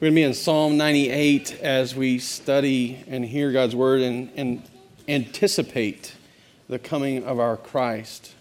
We're 0.00 0.06
going 0.06 0.14
to 0.14 0.16
be 0.16 0.22
in 0.24 0.34
Psalm 0.34 0.76
98 0.76 1.60
as 1.62 1.94
we 1.94 2.18
study 2.18 3.04
and 3.06 3.24
hear 3.24 3.52
God's 3.52 3.76
word 3.76 4.00
and, 4.00 4.28
and 4.34 4.62
anticipate 5.06 6.16
the 6.68 6.80
coming 6.80 7.22
of 7.22 7.38
our 7.38 7.56
Christ. 7.56 8.34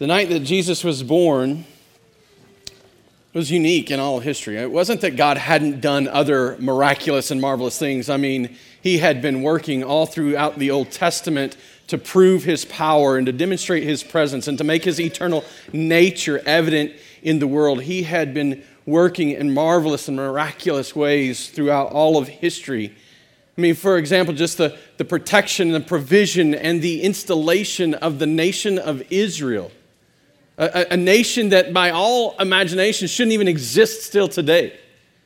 The 0.00 0.08
night 0.08 0.28
that 0.30 0.40
Jesus 0.40 0.82
was 0.82 1.04
born 1.04 1.66
was 3.32 3.52
unique 3.52 3.92
in 3.92 4.00
all 4.00 4.18
of 4.18 4.24
history. 4.24 4.56
It 4.56 4.72
wasn't 4.72 5.02
that 5.02 5.14
God 5.14 5.38
hadn't 5.38 5.80
done 5.80 6.08
other 6.08 6.56
miraculous 6.58 7.30
and 7.30 7.40
marvelous 7.40 7.78
things. 7.78 8.10
I 8.10 8.16
mean, 8.16 8.56
He 8.82 8.98
had 8.98 9.22
been 9.22 9.42
working 9.42 9.84
all 9.84 10.04
throughout 10.04 10.58
the 10.58 10.72
Old 10.72 10.90
Testament 10.90 11.56
to 11.86 11.96
prove 11.96 12.42
His 12.42 12.64
power 12.64 13.16
and 13.16 13.26
to 13.26 13.32
demonstrate 13.32 13.84
His 13.84 14.02
presence 14.02 14.48
and 14.48 14.58
to 14.58 14.64
make 14.64 14.82
His 14.82 15.00
eternal 15.00 15.44
nature 15.72 16.42
evident 16.44 16.90
in 17.22 17.38
the 17.38 17.46
world. 17.46 17.82
He 17.82 18.02
had 18.02 18.34
been 18.34 18.64
working 18.86 19.30
in 19.30 19.52
marvelous 19.52 20.06
and 20.08 20.16
miraculous 20.16 20.94
ways 20.94 21.50
throughout 21.50 21.90
all 21.90 22.16
of 22.16 22.28
history. 22.28 22.94
I 23.58 23.60
mean, 23.60 23.74
for 23.74 23.98
example, 23.98 24.32
just 24.32 24.58
the, 24.58 24.78
the 24.96 25.04
protection, 25.04 25.72
the 25.72 25.80
provision, 25.80 26.54
and 26.54 26.80
the 26.80 27.02
installation 27.02 27.94
of 27.94 28.18
the 28.18 28.26
nation 28.26 28.78
of 28.78 29.02
Israel. 29.10 29.72
A, 30.58 30.86
a, 30.92 30.96
nation 30.96 31.50
that, 31.50 31.74
by 31.74 31.90
all 31.90 32.34
imagination, 32.38 33.08
shouldn't 33.08 33.32
even 33.32 33.48
exist 33.48 34.04
still 34.04 34.28
today. 34.28 34.78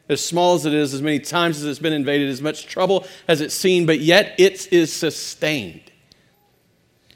As 0.09 0.25
small 0.25 0.55
as 0.55 0.67
it 0.67 0.75
is, 0.75 0.93
as 0.93 1.03
many 1.03 1.21
times 1.21 1.59
as 1.59 1.65
it's 1.65 1.79
been 1.79 1.93
invaded, 1.93 2.29
as 2.29 2.43
much 2.43 2.67
trouble 2.67 3.07
as 3.29 3.41
it's 3.41 3.55
seen, 3.55 3.87
but 3.87 4.01
yet 4.01 4.35
it 4.39 4.73
is 4.73 4.93
sustained. 4.93 5.83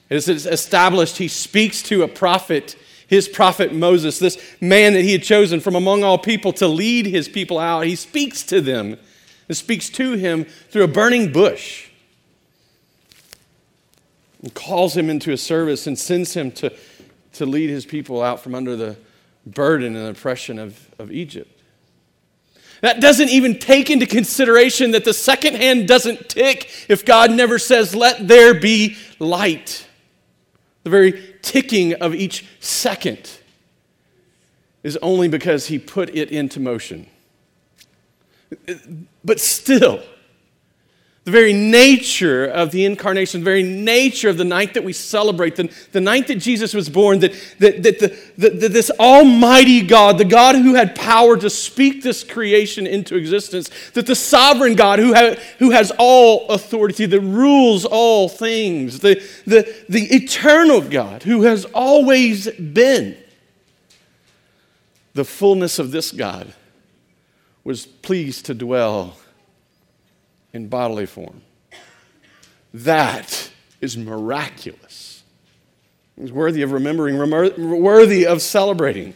It 0.08 0.16
is 0.16 0.28
established. 0.28 1.16
He 1.16 1.26
speaks 1.26 1.82
to 1.84 2.02
a 2.02 2.08
prophet 2.08 2.76
his 3.14 3.28
prophet 3.28 3.72
Moses, 3.72 4.18
this 4.18 4.38
man 4.60 4.92
that 4.92 5.02
he 5.02 5.12
had 5.12 5.22
chosen 5.22 5.60
from 5.60 5.74
among 5.74 6.04
all 6.04 6.18
people 6.18 6.52
to 6.54 6.68
lead 6.68 7.06
his 7.06 7.28
people 7.28 7.58
out, 7.58 7.86
he 7.86 7.96
speaks 7.96 8.42
to 8.44 8.60
them 8.60 8.98
and 9.48 9.56
speaks 9.56 9.88
to 9.90 10.12
him 10.12 10.44
through 10.44 10.84
a 10.84 10.88
burning 10.88 11.32
bush 11.32 11.88
and 14.42 14.52
calls 14.52 14.96
him 14.96 15.08
into 15.08 15.32
a 15.32 15.36
service 15.36 15.86
and 15.86 15.98
sends 15.98 16.34
him 16.34 16.50
to, 16.52 16.72
to 17.32 17.46
lead 17.46 17.70
his 17.70 17.86
people 17.86 18.22
out 18.22 18.40
from 18.40 18.54
under 18.54 18.76
the 18.76 18.96
burden 19.46 19.96
and 19.96 20.08
oppression 20.08 20.58
of, 20.58 20.88
of 20.98 21.10
Egypt. 21.10 21.50
That 22.80 23.00
doesn't 23.00 23.30
even 23.30 23.58
take 23.58 23.88
into 23.88 24.04
consideration 24.04 24.90
that 24.90 25.06
the 25.06 25.14
second 25.14 25.56
hand 25.56 25.88
doesn't 25.88 26.28
tick 26.28 26.70
if 26.88 27.04
God 27.06 27.30
never 27.30 27.58
says, 27.58 27.94
Let 27.94 28.28
there 28.28 28.52
be 28.52 28.98
light. 29.18 29.86
The 30.84 30.90
very 30.90 31.36
ticking 31.42 31.94
of 31.94 32.14
each 32.14 32.46
second 32.60 33.38
is 34.82 34.96
only 34.98 35.28
because 35.28 35.66
he 35.66 35.78
put 35.78 36.14
it 36.14 36.30
into 36.30 36.60
motion. 36.60 37.06
But 39.24 39.40
still, 39.40 40.02
the 41.24 41.30
very 41.30 41.54
nature 41.54 42.44
of 42.44 42.70
the 42.70 42.84
incarnation, 42.84 43.40
the 43.40 43.44
very 43.46 43.62
nature 43.62 44.28
of 44.28 44.36
the 44.36 44.44
night 44.44 44.74
that 44.74 44.84
we 44.84 44.92
celebrate, 44.92 45.56
the, 45.56 45.72
the 45.92 46.00
night 46.00 46.26
that 46.26 46.36
Jesus 46.36 46.74
was 46.74 46.90
born, 46.90 47.20
that, 47.20 47.32
that, 47.60 47.82
that, 47.82 47.98
the, 47.98 48.50
that 48.50 48.72
this 48.72 48.90
almighty 49.00 49.80
God, 49.80 50.18
the 50.18 50.26
God 50.26 50.54
who 50.54 50.74
had 50.74 50.94
power 50.94 51.38
to 51.38 51.48
speak 51.48 52.02
this 52.02 52.22
creation 52.22 52.86
into 52.86 53.16
existence, 53.16 53.70
that 53.94 54.06
the 54.06 54.14
sovereign 54.14 54.74
God 54.74 54.98
who, 54.98 55.14
ha, 55.14 55.34
who 55.58 55.70
has 55.70 55.90
all 55.98 56.46
authority, 56.48 57.06
that 57.06 57.20
rules 57.22 57.86
all 57.86 58.28
things, 58.28 59.00
the, 59.00 59.14
the, 59.46 59.74
the 59.88 60.04
eternal 60.14 60.82
God 60.82 61.22
who 61.22 61.44
has 61.44 61.64
always 61.66 62.50
been, 62.50 63.16
the 65.14 65.24
fullness 65.24 65.78
of 65.78 65.90
this 65.90 66.12
God 66.12 66.52
was 67.62 67.86
pleased 67.86 68.44
to 68.44 68.54
dwell 68.54 69.16
in 70.54 70.68
bodily 70.68 71.04
form. 71.04 71.42
That 72.72 73.50
is 73.80 73.96
miraculous. 73.96 75.22
It's 76.16 76.30
worthy 76.30 76.62
of 76.62 76.72
remembering, 76.72 77.18
worthy 77.18 78.24
of 78.24 78.40
celebrating. 78.40 79.14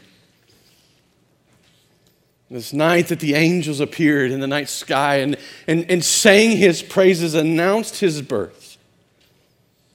This 2.51 2.73
night 2.73 3.09
that 3.09 3.21
the 3.21 3.35
angels 3.35 3.79
appeared 3.79 4.31
in 4.33 4.41
the 4.41 4.47
night 4.47 4.69
sky 4.69 5.17
and, 5.17 5.37
and, 5.67 5.89
and 5.91 6.05
sang 6.05 6.57
his 6.57 6.83
praises, 6.83 7.35
announced 7.35 8.01
his 8.01 8.21
birth 8.21 8.79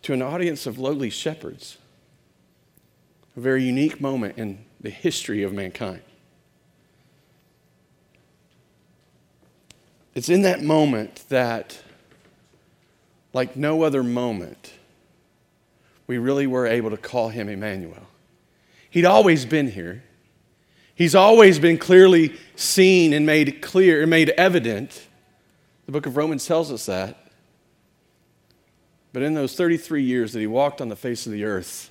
to 0.03 0.13
an 0.13 0.21
audience 0.21 0.65
of 0.65 0.79
lowly 0.79 1.09
shepherds. 1.09 1.77
A 3.35 3.39
very 3.39 3.63
unique 3.63 3.99
moment 3.99 4.37
in 4.37 4.63
the 4.79 4.91
history 4.91 5.43
of 5.43 5.51
mankind. 5.51 6.01
It's 10.15 10.29
in 10.29 10.43
that 10.43 10.61
moment 10.61 11.23
that, 11.29 11.79
like 13.33 13.55
no 13.55 13.83
other 13.83 14.03
moment, 14.03 14.73
we 16.05 16.17
really 16.17 16.45
were 16.45 16.67
able 16.67 16.91
to 16.91 16.97
call 16.97 17.29
him 17.29 17.49
Emmanuel. 17.49 18.07
He'd 18.89 19.05
always 19.05 19.45
been 19.45 19.71
here. 19.71 20.03
He's 20.93 21.15
always 21.15 21.57
been 21.57 21.79
clearly 21.79 22.35
seen 22.55 23.13
and 23.13 23.25
made 23.25 23.61
clear 23.61 24.01
and 24.01 24.09
made 24.09 24.29
evident. 24.31 25.07
The 25.87 25.91
book 25.91 26.05
of 26.05 26.15
Romans 26.15 26.45
tells 26.45 26.71
us 26.71 26.85
that. 26.85 27.17
But 29.11 29.23
in 29.23 29.33
those 29.33 29.55
33 29.55 30.03
years 30.03 30.33
that 30.33 30.39
he 30.39 30.47
walked 30.47 30.81
on 30.81 30.89
the 30.89 30.95
face 30.95 31.25
of 31.25 31.31
the 31.31 31.43
earth, 31.43 31.89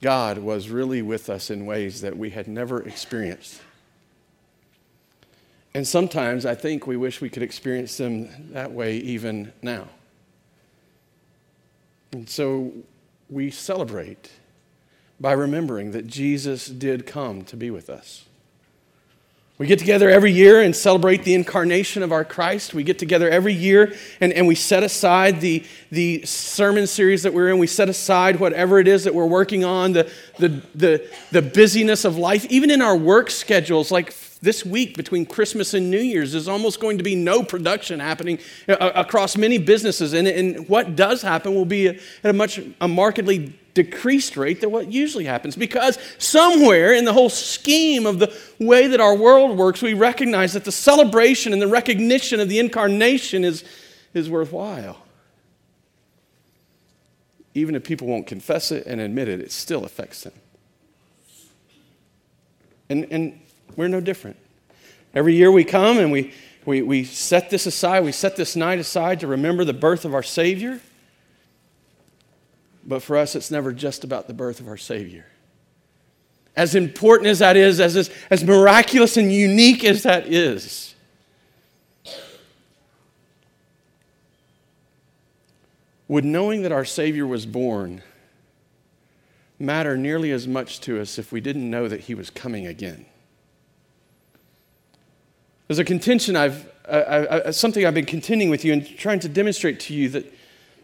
God 0.00 0.38
was 0.38 0.68
really 0.68 1.02
with 1.02 1.28
us 1.28 1.50
in 1.50 1.66
ways 1.66 2.00
that 2.00 2.16
we 2.16 2.30
had 2.30 2.48
never 2.48 2.82
experienced. 2.82 3.60
And 5.74 5.86
sometimes 5.86 6.44
I 6.44 6.54
think 6.54 6.86
we 6.86 6.96
wish 6.96 7.20
we 7.20 7.30
could 7.30 7.42
experience 7.42 7.96
them 7.96 8.52
that 8.52 8.72
way 8.72 8.96
even 8.98 9.52
now. 9.62 9.88
And 12.12 12.28
so 12.28 12.72
we 13.30 13.50
celebrate 13.50 14.30
by 15.18 15.32
remembering 15.32 15.92
that 15.92 16.06
Jesus 16.06 16.66
did 16.66 17.06
come 17.06 17.42
to 17.44 17.56
be 17.56 17.70
with 17.70 17.88
us. 17.88 18.26
We 19.56 19.66
get 19.66 19.78
together 19.78 20.10
every 20.10 20.32
year 20.32 20.60
and 20.60 20.74
celebrate 20.74 21.22
the 21.22 21.34
incarnation 21.34 22.02
of 22.02 22.10
our 22.10 22.24
Christ. 22.24 22.74
We 22.74 22.82
get 22.82 22.98
together 22.98 23.30
every 23.30 23.52
year 23.54 23.94
and, 24.20 24.32
and 24.32 24.48
we 24.48 24.56
set 24.56 24.82
aside 24.82 25.40
the, 25.40 25.64
the 25.90 26.26
sermon 26.26 26.86
series 26.86 27.22
that 27.22 27.32
we're 27.32 27.48
in. 27.48 27.58
We 27.58 27.68
set 27.68 27.88
aside 27.88 28.40
whatever 28.40 28.80
it 28.80 28.88
is 28.88 29.04
that 29.04 29.14
we're 29.14 29.26
working 29.26 29.64
on, 29.64 29.92
the, 29.92 30.10
the, 30.38 30.48
the, 30.74 31.08
the 31.30 31.42
busyness 31.42 32.04
of 32.04 32.18
life, 32.18 32.44
even 32.46 32.70
in 32.70 32.82
our 32.82 32.96
work 32.96 33.30
schedules, 33.30 33.92
like 33.92 34.12
this 34.42 34.66
week 34.66 34.96
between 34.96 35.24
Christmas 35.24 35.72
and 35.72 35.88
New 35.90 36.00
Year's, 36.00 36.32
there's 36.32 36.48
almost 36.48 36.80
going 36.80 36.98
to 36.98 37.04
be 37.04 37.14
no 37.14 37.44
production 37.44 38.00
happening 38.00 38.40
uh, 38.68 38.90
across 38.94 39.36
many 39.36 39.56
businesses. 39.56 40.12
And, 40.12 40.26
and 40.26 40.68
what 40.68 40.96
does 40.96 41.22
happen 41.22 41.54
will 41.54 41.64
be 41.64 41.88
at 41.88 42.00
a 42.24 42.32
much 42.32 42.60
a 42.80 42.88
markedly 42.88 43.56
decreased 43.74 44.36
rate 44.36 44.60
than 44.60 44.70
what 44.70 44.92
usually 44.92 45.24
happens 45.24 45.56
because 45.56 45.96
somewhere 46.18 46.92
in 46.92 47.06
the 47.06 47.12
whole 47.12 47.30
scheme 47.30 48.04
of 48.04 48.18
the 48.18 48.36
way 48.58 48.88
that 48.88 49.00
our 49.00 49.14
world 49.14 49.56
works, 49.56 49.80
we 49.80 49.94
recognize 49.94 50.52
that 50.52 50.64
the 50.64 50.72
celebration 50.72 51.52
and 51.52 51.62
the 51.62 51.68
recognition 51.68 52.40
of 52.40 52.48
the 52.48 52.58
incarnation 52.58 53.44
is, 53.44 53.64
is 54.12 54.28
worthwhile. 54.28 54.98
Even 57.54 57.74
if 57.74 57.84
people 57.84 58.08
won't 58.08 58.26
confess 58.26 58.72
it 58.72 58.86
and 58.86 59.00
admit 59.00 59.28
it, 59.28 59.40
it 59.40 59.52
still 59.52 59.84
affects 59.84 60.22
them. 60.24 60.32
And, 62.90 63.06
and 63.10 63.40
we're 63.76 63.88
no 63.88 64.00
different. 64.00 64.36
Every 65.14 65.34
year 65.34 65.50
we 65.50 65.64
come 65.64 65.98
and 65.98 66.10
we, 66.10 66.32
we, 66.64 66.82
we 66.82 67.04
set 67.04 67.50
this 67.50 67.66
aside, 67.66 68.04
we 68.04 68.12
set 68.12 68.36
this 68.36 68.56
night 68.56 68.78
aside 68.78 69.20
to 69.20 69.26
remember 69.26 69.64
the 69.64 69.72
birth 69.72 70.04
of 70.04 70.14
our 70.14 70.22
Savior. 70.22 70.80
But 72.84 73.02
for 73.02 73.16
us, 73.16 73.36
it's 73.36 73.50
never 73.50 73.72
just 73.72 74.04
about 74.04 74.26
the 74.26 74.34
birth 74.34 74.60
of 74.60 74.68
our 74.68 74.76
Savior. 74.76 75.26
As 76.56 76.74
important 76.74 77.28
as 77.28 77.38
that 77.38 77.56
is, 77.56 77.80
as, 77.80 78.10
as 78.28 78.44
miraculous 78.44 79.16
and 79.16 79.32
unique 79.32 79.84
as 79.84 80.02
that 80.02 80.26
is, 80.26 80.94
would 86.08 86.24
knowing 86.24 86.62
that 86.62 86.72
our 86.72 86.84
Savior 86.84 87.26
was 87.26 87.46
born 87.46 88.02
matter 89.58 89.96
nearly 89.96 90.30
as 90.30 90.46
much 90.46 90.80
to 90.80 91.00
us 91.00 91.18
if 91.18 91.32
we 91.32 91.40
didn't 91.40 91.70
know 91.70 91.88
that 91.88 92.00
He 92.00 92.14
was 92.14 92.28
coming 92.28 92.66
again? 92.66 93.06
There's 95.72 95.78
a 95.78 95.84
contention 95.84 96.36
I've, 96.36 96.70
I, 96.86 97.44
I, 97.46 97.50
something 97.50 97.86
I've 97.86 97.94
been 97.94 98.04
contending 98.04 98.50
with 98.50 98.62
you 98.62 98.74
and 98.74 98.86
trying 98.98 99.20
to 99.20 99.28
demonstrate 99.30 99.80
to 99.80 99.94
you 99.94 100.10
that, 100.10 100.30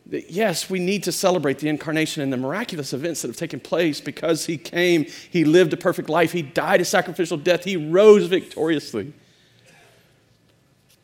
that, 0.07 0.31
yes, 0.31 0.71
we 0.71 0.79
need 0.79 1.03
to 1.03 1.13
celebrate 1.13 1.59
the 1.59 1.69
incarnation 1.69 2.23
and 2.23 2.33
the 2.33 2.39
miraculous 2.39 2.95
events 2.95 3.21
that 3.21 3.29
have 3.29 3.37
taken 3.37 3.61
place 3.61 4.01
because 4.01 4.47
he 4.47 4.57
came, 4.57 5.05
he 5.05 5.45
lived 5.45 5.75
a 5.75 5.77
perfect 5.77 6.09
life, 6.09 6.33
he 6.33 6.41
died 6.41 6.81
a 6.81 6.87
sacrificial 6.87 7.37
death, 7.37 7.65
he 7.65 7.77
rose 7.77 8.29
victoriously. 8.29 9.13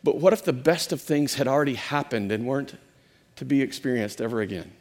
But 0.02 0.16
what 0.16 0.32
if 0.32 0.42
the 0.42 0.54
best 0.54 0.90
of 0.90 1.02
things 1.02 1.34
had 1.34 1.46
already 1.46 1.74
happened 1.74 2.32
and 2.32 2.46
weren't 2.46 2.78
to 3.36 3.44
be 3.44 3.60
experienced 3.60 4.18
ever 4.18 4.40
again? 4.40 4.72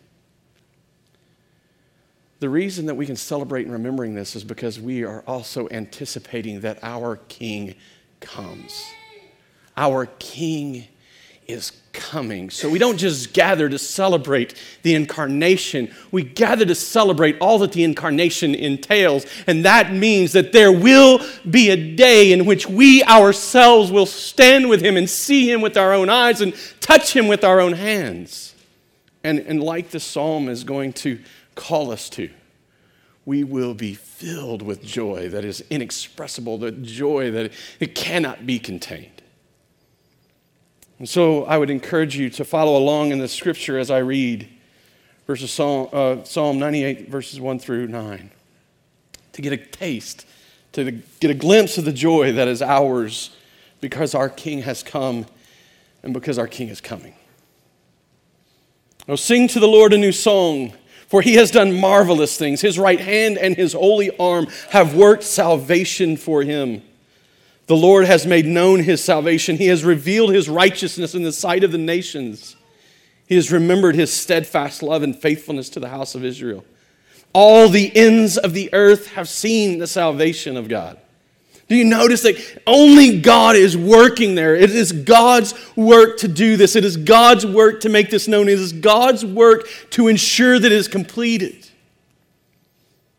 The 2.39 2.47
reason 2.47 2.85
that 2.85 2.95
we 2.95 3.05
can 3.05 3.17
celebrate 3.17 3.65
in 3.65 3.71
remembering 3.73 4.15
this 4.15 4.33
is 4.33 4.45
because 4.45 4.79
we 4.79 5.03
are 5.03 5.25
also 5.27 5.67
anticipating 5.71 6.61
that 6.61 6.79
our 6.81 7.17
King 7.27 7.75
comes. 8.23 8.83
Our 9.77 10.07
King 10.17 10.87
is 11.47 11.71
coming. 11.91 12.49
So 12.49 12.69
we 12.69 12.79
don't 12.79 12.97
just 12.97 13.33
gather 13.33 13.69
to 13.69 13.77
celebrate 13.77 14.55
the 14.81 14.95
incarnation, 14.95 15.93
we 16.11 16.23
gather 16.23 16.65
to 16.65 16.75
celebrate 16.75 17.37
all 17.39 17.59
that 17.59 17.71
the 17.71 17.83
incarnation 17.83 18.55
entails. 18.55 19.25
And 19.45 19.65
that 19.65 19.93
means 19.93 20.31
that 20.33 20.51
there 20.51 20.71
will 20.71 21.19
be 21.49 21.69
a 21.69 21.95
day 21.95 22.31
in 22.31 22.45
which 22.45 22.67
we 22.67 23.03
ourselves 23.03 23.91
will 23.91 24.05
stand 24.05 24.69
with 24.69 24.81
him 24.81 24.97
and 24.97 25.09
see 25.09 25.51
him 25.51 25.61
with 25.61 25.77
our 25.77 25.93
own 25.93 26.09
eyes 26.09 26.41
and 26.41 26.55
touch 26.79 27.15
him 27.15 27.27
with 27.27 27.43
our 27.43 27.59
own 27.59 27.73
hands. 27.73 28.55
And, 29.23 29.39
and 29.39 29.61
like 29.61 29.91
the 29.91 29.99
psalm 29.99 30.49
is 30.49 30.63
going 30.63 30.93
to 30.93 31.19
call 31.55 31.91
us 31.91 32.09
to, 32.11 32.29
we 33.25 33.43
will 33.43 33.73
be 33.73 33.93
filled 33.93 34.61
with 34.61 34.83
joy 34.83 35.29
that 35.29 35.45
is 35.45 35.63
inexpressible, 35.69 36.57
the 36.57 36.71
joy 36.71 37.31
that 37.31 37.51
it 37.79 37.95
cannot 37.95 38.45
be 38.45 38.59
contained. 38.59 39.21
And 40.99 41.07
so 41.07 41.45
I 41.45 41.57
would 41.57 41.69
encourage 41.69 42.17
you 42.17 42.29
to 42.31 42.45
follow 42.45 42.77
along 42.77 43.11
in 43.11 43.19
the 43.19 43.27
scripture 43.27 43.77
as 43.77 43.89
I 43.89 43.99
read 43.99 44.47
verses 45.25 45.51
Psalm, 45.51 45.89
uh, 45.91 46.23
Psalm 46.23 46.59
98, 46.59 47.09
verses 47.09 47.39
1 47.39 47.59
through 47.59 47.87
9, 47.87 48.31
to 49.33 49.41
get 49.41 49.53
a 49.53 49.57
taste, 49.57 50.25
to 50.73 50.91
get 51.19 51.31
a 51.31 51.35
glimpse 51.35 51.77
of 51.77 51.85
the 51.85 51.93
joy 51.93 52.33
that 52.33 52.47
is 52.47 52.61
ours 52.61 53.35
because 53.79 54.15
our 54.15 54.29
King 54.29 54.61
has 54.63 54.83
come 54.83 55.25
and 56.03 56.13
because 56.13 56.37
our 56.37 56.47
King 56.47 56.67
is 56.67 56.81
coming. 56.81 57.15
Oh, 59.07 59.15
sing 59.15 59.47
to 59.49 59.59
the 59.59 59.67
Lord 59.67 59.93
a 59.93 59.97
new 59.97 60.13
song, 60.13 60.73
for 61.13 61.21
he 61.21 61.35
has 61.35 61.51
done 61.51 61.79
marvelous 61.79 62.39
things. 62.39 62.59
His 62.59 62.79
right 62.79 62.99
hand 62.99 63.37
and 63.37 63.55
his 63.55 63.73
holy 63.73 64.17
arm 64.17 64.47
have 64.71 64.95
worked 64.95 65.21
salvation 65.21 66.17
for 66.17 66.41
him. 66.41 66.81
The 67.67 67.75
Lord 67.75 68.05
has 68.05 68.25
made 68.25 68.47
known 68.47 68.79
his 68.79 69.03
salvation. 69.03 69.57
He 69.57 69.67
has 69.67 69.83
revealed 69.83 70.33
his 70.33 70.49
righteousness 70.49 71.13
in 71.13 71.21
the 71.21 71.31
sight 71.31 71.63
of 71.63 71.71
the 71.71 71.77
nations. 71.77 72.55
He 73.27 73.35
has 73.35 73.51
remembered 73.51 73.93
his 73.93 74.11
steadfast 74.11 74.81
love 74.81 75.03
and 75.03 75.15
faithfulness 75.15 75.69
to 75.69 75.79
the 75.79 75.89
house 75.89 76.15
of 76.15 76.25
Israel. 76.25 76.65
All 77.31 77.69
the 77.69 77.95
ends 77.95 78.39
of 78.39 78.53
the 78.53 78.73
earth 78.73 79.09
have 79.09 79.29
seen 79.29 79.77
the 79.77 79.85
salvation 79.85 80.57
of 80.57 80.67
God. 80.67 80.97
Do 81.73 81.77
you 81.79 81.85
notice 81.85 82.21
that 82.21 82.61
only 82.67 83.19
God 83.19 83.55
is 83.55 83.75
working 83.75 84.35
there? 84.35 84.55
It 84.55 84.69
is 84.69 84.91
God's 84.91 85.55
work 85.75 86.19
to 86.19 86.27
do 86.27 86.55
this. 86.55 86.75
It 86.75 86.85
is 86.85 86.97
God's 86.97 87.47
work 87.47 87.81
to 87.81 87.89
make 87.89 88.11
this 88.11 88.27
known. 88.27 88.47
It 88.47 88.59
is 88.59 88.73
God's 88.73 89.25
work 89.25 89.67
to 89.89 90.07
ensure 90.07 90.59
that 90.59 90.71
it 90.71 90.71
is 90.71 90.87
completed. 90.87 91.67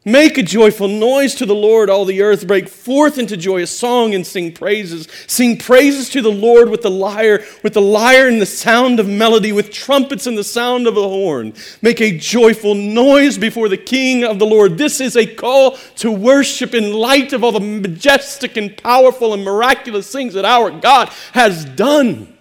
Make 0.06 0.36
a 0.36 0.42
joyful 0.42 0.86
noise 0.86 1.34
to 1.36 1.46
the 1.46 1.54
Lord, 1.54 1.88
all 1.88 2.04
the 2.04 2.20
earth. 2.20 2.46
Break 2.46 2.68
forth 2.68 3.16
into 3.16 3.38
joyous 3.38 3.70
song 3.70 4.14
and 4.14 4.26
sing 4.26 4.52
praises. 4.52 5.08
Sing 5.26 5.56
praises 5.56 6.10
to 6.10 6.20
the 6.20 6.30
Lord 6.30 6.68
with 6.68 6.82
the 6.82 6.90
lyre, 6.90 7.42
with 7.62 7.72
the 7.72 7.80
lyre 7.80 8.28
and 8.28 8.38
the 8.38 8.44
sound 8.44 9.00
of 9.00 9.08
melody, 9.08 9.50
with 9.50 9.70
trumpets 9.70 10.26
and 10.26 10.36
the 10.36 10.44
sound 10.44 10.86
of 10.86 10.98
a 10.98 11.08
horn. 11.08 11.54
Make 11.80 12.02
a 12.02 12.18
joyful 12.18 12.74
noise 12.74 13.38
before 13.38 13.70
the 13.70 13.78
King 13.78 14.24
of 14.24 14.38
the 14.38 14.44
Lord. 14.44 14.76
This 14.76 15.00
is 15.00 15.16
a 15.16 15.26
call 15.26 15.78
to 15.96 16.10
worship 16.10 16.74
in 16.74 16.92
light 16.92 17.32
of 17.32 17.42
all 17.42 17.52
the 17.52 17.60
majestic 17.60 18.58
and 18.58 18.76
powerful 18.76 19.32
and 19.32 19.42
miraculous 19.42 20.12
things 20.12 20.34
that 20.34 20.44
our 20.44 20.70
God 20.70 21.08
has 21.32 21.64
done. 21.64 22.36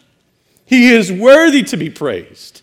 He 0.65 0.92
is 0.92 1.13
worthy 1.13 1.63
to 1.63 1.77
be 1.77 1.89
praised. 1.89 2.62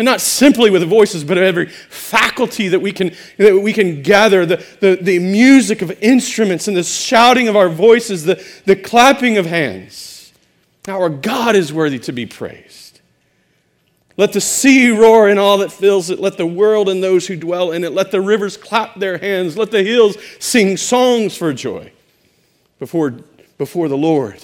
And 0.00 0.06
not 0.06 0.22
simply 0.22 0.70
with 0.70 0.82
voices, 0.88 1.24
but 1.24 1.36
every 1.36 1.66
faculty 1.66 2.68
that 2.68 2.80
we 2.80 2.90
can, 2.90 3.14
that 3.36 3.60
we 3.60 3.74
can 3.74 4.00
gather 4.00 4.46
the, 4.46 4.64
the, 4.80 4.96
the 4.98 5.18
music 5.18 5.82
of 5.82 5.90
instruments 6.00 6.68
and 6.68 6.74
the 6.74 6.82
shouting 6.82 7.48
of 7.48 7.54
our 7.54 7.68
voices, 7.68 8.24
the, 8.24 8.42
the 8.64 8.76
clapping 8.76 9.36
of 9.36 9.44
hands. 9.44 10.32
Our 10.88 11.10
God 11.10 11.54
is 11.54 11.70
worthy 11.70 11.98
to 11.98 12.12
be 12.12 12.24
praised. 12.24 13.02
Let 14.16 14.32
the 14.32 14.40
sea 14.40 14.90
roar 14.90 15.28
and 15.28 15.38
all 15.38 15.58
that 15.58 15.70
fills 15.70 16.08
it. 16.08 16.18
Let 16.18 16.38
the 16.38 16.46
world 16.46 16.88
and 16.88 17.02
those 17.02 17.26
who 17.26 17.36
dwell 17.36 17.70
in 17.70 17.84
it. 17.84 17.92
Let 17.92 18.10
the 18.10 18.22
rivers 18.22 18.56
clap 18.56 18.94
their 18.94 19.18
hands. 19.18 19.58
Let 19.58 19.70
the 19.70 19.82
hills 19.82 20.16
sing 20.38 20.78
songs 20.78 21.36
for 21.36 21.52
joy 21.52 21.92
before, 22.78 23.16
before 23.58 23.88
the 23.88 23.98
Lord. 23.98 24.42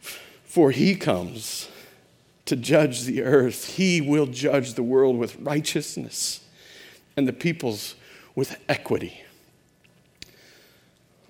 For 0.00 0.72
he 0.72 0.96
comes 0.96 1.68
to 2.46 2.56
judge 2.56 3.04
the 3.04 3.22
earth. 3.22 3.76
He 3.76 4.00
will 4.00 4.26
judge 4.26 4.74
the 4.74 4.82
world 4.82 5.16
with 5.16 5.36
righteousness 5.36 6.40
and 7.16 7.26
the 7.26 7.32
peoples 7.32 7.94
with 8.34 8.58
equity. 8.68 9.22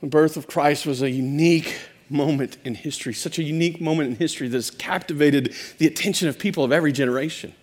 The 0.01 0.07
birth 0.09 0.37
of 0.37 0.47
Christ 0.47 0.87
was 0.87 1.03
a 1.03 1.11
unique 1.11 1.79
moment 2.11 2.59
in 2.65 2.75
history, 2.75 3.15
such 3.15 3.39
a 3.39 3.43
unique 3.43 3.81
moment 3.81 4.11
in 4.11 4.17
history 4.17 4.49
that 4.49 4.57
has 4.57 4.71
captivated 4.71 5.55
the 5.79 5.87
attention 5.87 6.29
of 6.29 6.39
people 6.39 6.65
of 6.65 6.73
every 6.73 6.93
generation. 6.93 7.55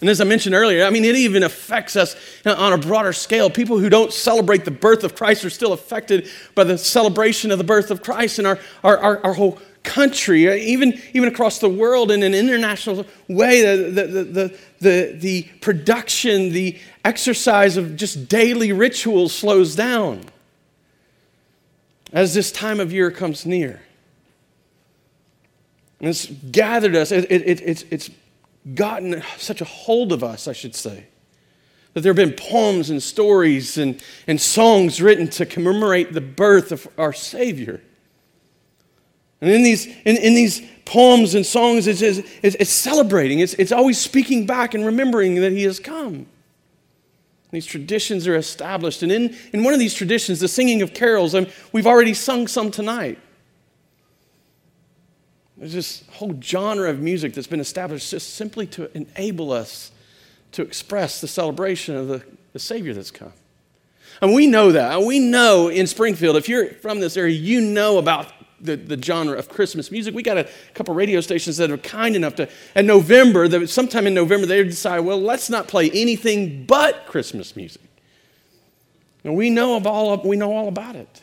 And 0.00 0.10
as 0.10 0.20
I 0.20 0.24
mentioned 0.24 0.54
earlier, 0.54 0.84
I 0.84 0.90
mean, 0.90 1.04
it 1.04 1.14
even 1.14 1.44
affects 1.44 1.94
us 1.94 2.16
on 2.44 2.72
a 2.72 2.78
broader 2.78 3.12
scale. 3.12 3.48
People 3.48 3.78
who 3.78 3.88
don't 3.88 4.12
celebrate 4.12 4.64
the 4.64 4.72
birth 4.72 5.04
of 5.04 5.14
Christ 5.14 5.44
are 5.44 5.50
still 5.50 5.72
affected 5.72 6.28
by 6.56 6.64
the 6.64 6.76
celebration 6.76 7.52
of 7.52 7.58
the 7.58 7.64
birth 7.64 7.90
of 7.92 8.02
Christ, 8.02 8.38
and 8.38 8.48
our, 8.48 8.58
our, 8.82 8.98
our, 8.98 9.26
our 9.26 9.34
whole 9.34 9.60
country, 9.82 10.48
uh, 10.48 10.54
even, 10.54 11.00
even 11.12 11.28
across 11.28 11.58
the 11.58 11.68
world 11.68 12.10
in 12.10 12.22
an 12.22 12.34
international 12.34 13.06
way, 13.28 13.62
the, 13.62 13.90
the, 13.90 14.06
the, 14.06 14.58
the, 14.80 15.12
the 15.18 15.42
production, 15.60 16.50
the 16.50 16.78
exercise 17.04 17.76
of 17.76 17.96
just 17.96 18.28
daily 18.28 18.72
rituals 18.72 19.34
slows 19.34 19.74
down 19.74 20.24
as 22.12 22.34
this 22.34 22.52
time 22.52 22.80
of 22.80 22.92
year 22.92 23.10
comes 23.10 23.46
near. 23.46 23.80
And 26.00 26.08
it's 26.08 26.26
gathered 26.26 26.96
us, 26.96 27.12
it, 27.12 27.30
it, 27.30 27.42
it, 27.48 27.60
it's, 27.60 27.84
it's 27.90 28.10
gotten 28.74 29.22
such 29.38 29.60
a 29.60 29.64
hold 29.64 30.12
of 30.12 30.22
us, 30.22 30.48
I 30.48 30.52
should 30.52 30.74
say, 30.74 31.06
that 31.94 32.00
there 32.00 32.10
have 32.10 32.16
been 32.16 32.34
poems 32.36 32.90
and 32.90 33.02
stories 33.02 33.78
and, 33.78 34.02
and 34.26 34.40
songs 34.40 35.00
written 35.00 35.28
to 35.28 35.46
commemorate 35.46 36.12
the 36.12 36.20
birth 36.20 36.72
of 36.72 36.88
our 36.98 37.12
Savior. 37.12 37.80
And 39.42 39.50
in 39.50 39.64
these, 39.64 39.86
in, 39.86 40.16
in 40.16 40.34
these 40.34 40.62
poems 40.84 41.34
and 41.34 41.44
songs, 41.44 41.88
it's, 41.88 42.00
it's, 42.00 42.22
it's 42.42 42.70
celebrating. 42.70 43.40
It's, 43.40 43.54
it's 43.54 43.72
always 43.72 43.98
speaking 43.98 44.46
back 44.46 44.72
and 44.72 44.86
remembering 44.86 45.34
that 45.34 45.50
He 45.50 45.64
has 45.64 45.80
come. 45.80 46.26
These 47.50 47.66
traditions 47.66 48.26
are 48.28 48.36
established. 48.36 49.02
And 49.02 49.10
in, 49.10 49.36
in 49.52 49.64
one 49.64 49.74
of 49.74 49.80
these 49.80 49.94
traditions, 49.94 50.38
the 50.38 50.48
singing 50.48 50.80
of 50.80 50.94
carols, 50.94 51.34
um, 51.34 51.48
we've 51.72 51.88
already 51.88 52.14
sung 52.14 52.46
some 52.46 52.70
tonight. 52.70 53.18
There's 55.56 55.74
this 55.74 56.04
whole 56.12 56.40
genre 56.40 56.88
of 56.88 57.00
music 57.00 57.34
that's 57.34 57.48
been 57.48 57.60
established 57.60 58.10
just 58.10 58.34
simply 58.34 58.66
to 58.68 58.96
enable 58.96 59.52
us 59.52 59.90
to 60.52 60.62
express 60.62 61.20
the 61.20 61.28
celebration 61.28 61.96
of 61.96 62.06
the, 62.06 62.22
the 62.52 62.58
Savior 62.58 62.94
that's 62.94 63.10
come. 63.10 63.32
And 64.20 64.32
we 64.32 64.46
know 64.46 64.70
that. 64.72 65.02
We 65.02 65.18
know 65.18 65.66
in 65.68 65.88
Springfield, 65.88 66.36
if 66.36 66.48
you're 66.48 66.70
from 66.74 67.00
this 67.00 67.16
area, 67.16 67.34
you 67.34 67.60
know 67.60 67.98
about 67.98 68.32
the, 68.62 68.76
the 68.76 69.00
genre 69.00 69.36
of 69.36 69.48
Christmas 69.48 69.90
music. 69.90 70.14
We 70.14 70.22
got 70.22 70.38
a 70.38 70.48
couple 70.74 70.94
radio 70.94 71.20
stations 71.20 71.56
that 71.56 71.70
are 71.70 71.78
kind 71.78 72.14
enough 72.16 72.36
to, 72.36 72.48
in 72.76 72.86
November, 72.86 73.66
sometime 73.66 74.06
in 74.06 74.14
November, 74.14 74.46
they 74.46 74.62
decide, 74.62 75.00
well, 75.00 75.20
let's 75.20 75.50
not 75.50 75.68
play 75.68 75.90
anything 75.90 76.64
but 76.64 77.06
Christmas 77.06 77.56
music. 77.56 77.82
And 79.24 79.36
we 79.36 79.50
know, 79.50 79.76
of 79.76 79.86
all, 79.86 80.16
we 80.22 80.36
know 80.36 80.52
all 80.52 80.68
about 80.68 80.96
it. 80.96 81.22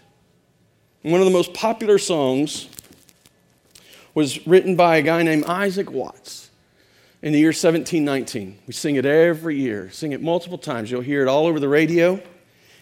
One 1.01 1.22
of 1.22 1.25
the 1.25 1.31
most 1.31 1.53
popular 1.53 1.98
songs 1.98 2.67
was 4.13 4.46
written 4.46 4.75
by 4.75 4.98
a 4.98 5.01
guy 5.01 5.24
named 5.24 5.46
Isaac 5.46 5.91
Watts 5.91 6.50
in 7.22 7.31
the 7.34 7.39
year 7.39 7.50
1719. 7.50 8.60
We 8.67 8.74
sing 8.74 8.96
it 8.96 9.05
every 9.05 9.58
year, 9.58 9.89
sing 9.91 10.12
it 10.12 10.22
multiple 10.22 10.58
times. 10.58 10.91
You'll 10.91 11.01
hear 11.01 11.22
it 11.22 11.27
all 11.29 11.46
over 11.46 11.60
the 11.60 11.69
radio. 11.69 12.22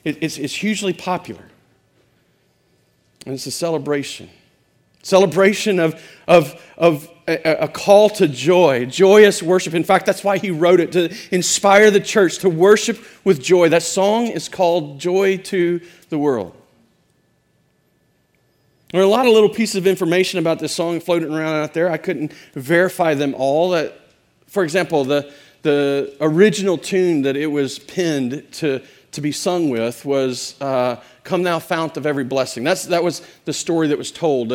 It, 0.03 0.17
it's, 0.21 0.37
it's 0.37 0.55
hugely 0.55 0.93
popular. 0.93 1.43
And 3.25 3.35
it's 3.35 3.45
a 3.45 3.51
celebration 3.51 4.29
celebration 5.07 5.79
of, 5.79 6.01
of, 6.27 6.61
of 6.77 7.09
a, 7.27 7.63
a, 7.63 7.67
call 7.67 8.09
to 8.09 8.27
joy, 8.27 8.85
joyous 8.85 9.41
worship. 9.41 9.73
In 9.73 9.83
fact, 9.83 10.05
that's 10.05 10.23
why 10.23 10.37
he 10.37 10.51
wrote 10.51 10.81
it 10.81 10.91
to 10.91 11.15
inspire 11.31 11.89
the 11.91 11.99
church 11.99 12.39
to 12.39 12.49
worship 12.49 12.99
with 13.23 13.41
joy. 13.41 13.69
That 13.69 13.83
song 13.83 14.27
is 14.27 14.49
called 14.49 14.99
Joy 14.99 15.37
to 15.37 15.81
the 16.09 16.17
World. 16.17 16.53
There 18.91 19.01
are 19.01 19.03
a 19.03 19.07
lot 19.07 19.27
of 19.27 19.33
little 19.33 19.49
pieces 19.49 19.75
of 19.75 19.87
information 19.87 20.39
about 20.39 20.59
this 20.59 20.73
song 20.75 20.99
floating 20.99 21.33
around 21.33 21.55
out 21.55 21.73
there. 21.73 21.89
I 21.89 21.97
couldn't 21.97 22.33
verify 22.53 23.13
them 23.13 23.33
all. 23.35 23.71
That, 23.71 23.99
for 24.47 24.63
example, 24.63 25.05
the, 25.05 25.31
the 25.61 26.15
original 26.19 26.77
tune 26.77 27.21
that 27.23 27.35
it 27.35 27.47
was 27.47 27.79
penned 27.79 28.45
to, 28.53 28.81
to 29.11 29.21
be 29.21 29.31
sung 29.31 29.69
with 29.69 30.05
was 30.05 30.59
uh, 30.61 31.01
Come 31.23 31.43
Thou 31.43 31.59
Fount 31.59 31.97
of 31.97 32.05
Every 32.05 32.23
Blessing. 32.23 32.63
That's, 32.63 32.85
that 32.85 33.03
was 33.03 33.21
the 33.43 33.53
story 33.53 33.87
that 33.89 33.97
was 33.97 34.11
told. 34.11 34.53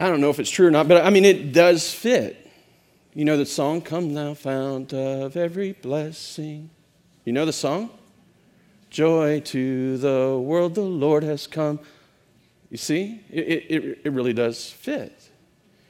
I 0.00 0.08
don't 0.08 0.22
know 0.22 0.30
if 0.30 0.40
it's 0.40 0.50
true 0.50 0.66
or 0.66 0.70
not, 0.70 0.88
but 0.88 1.04
I 1.04 1.10
mean, 1.10 1.26
it 1.26 1.52
does 1.52 1.92
fit. 1.92 2.50
You 3.12 3.26
know 3.26 3.36
the 3.36 3.44
song, 3.44 3.82
Come 3.82 4.14
Thou 4.14 4.32
Fount 4.32 4.94
of 4.94 5.36
Every 5.36 5.72
Blessing. 5.72 6.70
You 7.26 7.34
know 7.34 7.44
the 7.44 7.52
song? 7.52 7.90
Joy 8.88 9.40
to 9.40 9.98
the 9.98 10.40
world, 10.42 10.74
the 10.74 10.80
Lord 10.80 11.22
has 11.22 11.46
come. 11.46 11.80
You 12.70 12.78
see, 12.78 13.20
it, 13.30 13.66
it, 13.68 14.00
it 14.04 14.12
really 14.12 14.32
does 14.32 14.70
fit. 14.70 15.12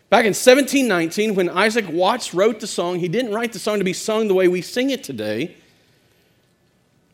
Back 0.09 0.25
in 0.25 0.31
1719, 0.31 1.37
when 1.37 1.49
Isaac 1.49 1.85
Watts 1.89 2.35
wrote 2.35 2.59
the 2.59 2.67
song, 2.67 2.99
he 2.99 3.07
didn't 3.07 3.33
write 3.33 3.53
the 3.53 3.61
song 3.61 3.79
to 3.79 3.85
be 3.85 3.93
sung 3.93 4.27
the 4.27 4.35
way 4.35 4.49
we 4.49 4.61
sing 4.61 4.91
it 4.91 5.05
today. 5.05 5.55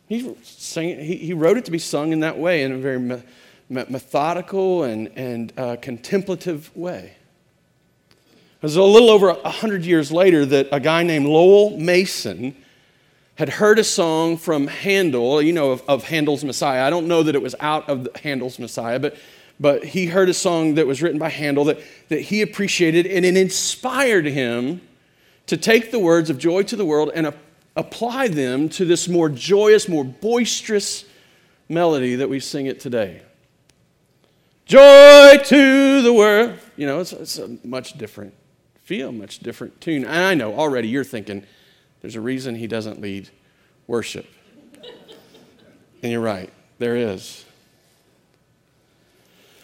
He, 0.09 0.35
sang, 0.43 0.99
he, 0.99 1.17
he 1.17 1.35
wrote 1.35 1.59
it 1.59 1.67
to 1.67 1.71
be 1.71 1.79
sung 1.79 2.12
in 2.12 2.21
that 2.21 2.38
way, 2.38 2.62
in 2.62 2.73
a 2.73 2.79
very 2.79 3.23
methodical 3.69 4.85
and, 4.85 5.09
and 5.17 5.53
uh, 5.57 5.77
contemplative 5.81 6.75
way. 6.77 7.15
It 8.11 8.63
was 8.63 8.77
a 8.77 8.83
little 8.83 9.11
over 9.11 9.33
100 9.33 9.85
years 9.85 10.11
later 10.11 10.47
that 10.47 10.69
a 10.73 10.81
guy 10.81 11.03
named 11.03 11.27
Lowell 11.27 11.79
Mason 11.79 12.57
had 13.35 13.51
heard 13.51 13.79
a 13.79 13.85
song 13.85 14.37
from 14.39 14.67
Handel, 14.67 15.43
you 15.43 15.53
know, 15.53 15.73
of, 15.73 15.83
of 15.89 16.05
Handel's 16.05 16.43
Messiah. 16.43 16.87
I 16.87 16.91
don't 16.91 17.07
know 17.07 17.23
that 17.23 17.35
it 17.35 17.43
was 17.43 17.55
out 17.61 17.89
of 17.89 18.09
Handel's 18.17 18.59
Messiah, 18.59 18.99
but 18.99 19.17
but 19.59 19.85
he 19.85 20.07
heard 20.07 20.29
a 20.29 20.35
song 20.35 20.75
that 20.75 20.87
was 20.87 21.03
written 21.03 21.19
by 21.19 21.31
Handel 21.31 21.65
that, 21.65 21.81
that 22.09 22.21
he 22.21 22.43
appreciated, 22.43 23.07
and 23.07 23.25
it 23.25 23.37
inspired 23.37 24.27
him 24.27 24.83
to 25.47 25.57
take 25.57 25.91
the 25.91 25.99
words 25.99 26.29
of 26.29 26.39
Joy 26.39 26.63
to 26.65 26.77
the 26.77 26.85
World 26.85 27.11
and 27.15 27.33
apply 27.75 28.29
them 28.29 28.69
to 28.71 28.85
this 28.85 29.09
more 29.09 29.29
joyous, 29.29 29.89
more 29.89 30.05
boisterous 30.05 31.05
melody 31.69 32.17
that 32.17 32.29
we 32.29 32.41
sing 32.41 32.67
it 32.67 32.81
today. 32.81 33.23
Joy 34.67 35.39
to 35.45 36.03
the 36.03 36.13
world. 36.13 36.59
You 36.77 36.89
know, 36.89 36.99
it's, 36.99 37.13
it's 37.13 37.39
a 37.39 37.57
much 37.63 37.97
different 37.97 38.35
feel, 38.83 39.13
much 39.13 39.39
different 39.39 39.81
tune. 39.81 40.05
And 40.05 40.13
I 40.13 40.35
know 40.35 40.55
already 40.55 40.89
you're 40.89 41.05
thinking, 41.05 41.45
there's 42.01 42.17
a 42.17 42.21
reason 42.21 42.57
he 42.57 42.67
doesn't 42.67 43.01
lead 43.01 43.31
worship. 43.87 44.27
and 46.03 46.11
you're 46.11 46.21
right, 46.21 46.53
there 46.79 46.97
is. 46.97 47.45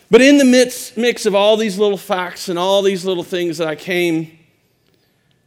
But 0.09 0.21
in 0.21 0.39
the 0.39 0.45
midst, 0.45 0.97
mix 0.97 1.27
of 1.27 1.35
all 1.35 1.57
these 1.57 1.79
little 1.79 1.99
facts 1.99 2.49
and 2.49 2.57
all 2.57 2.81
these 2.81 3.05
little 3.05 3.25
things 3.25 3.59
that 3.59 3.67
I 3.67 3.75
came 3.75 4.39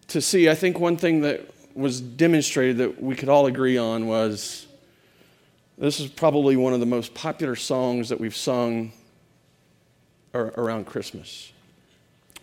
to 0.07 0.19
see, 0.19 0.49
I 0.49 0.55
think 0.55 0.79
one 0.79 0.97
thing 0.97 1.21
that 1.21 1.49
was 1.73 2.01
demonstrated 2.01 2.77
that 2.79 3.01
we 3.01 3.15
could 3.15 3.29
all 3.29 3.45
agree 3.45 3.77
on 3.77 4.05
was 4.07 4.67
this 5.77 6.01
is 6.01 6.07
probably 6.07 6.57
one 6.57 6.73
of 6.73 6.81
the 6.81 6.85
most 6.85 7.13
popular 7.13 7.55
songs 7.55 8.09
that 8.09 8.19
we've 8.19 8.35
sung 8.35 8.91
around 10.35 10.85
Christmas. 10.85 11.51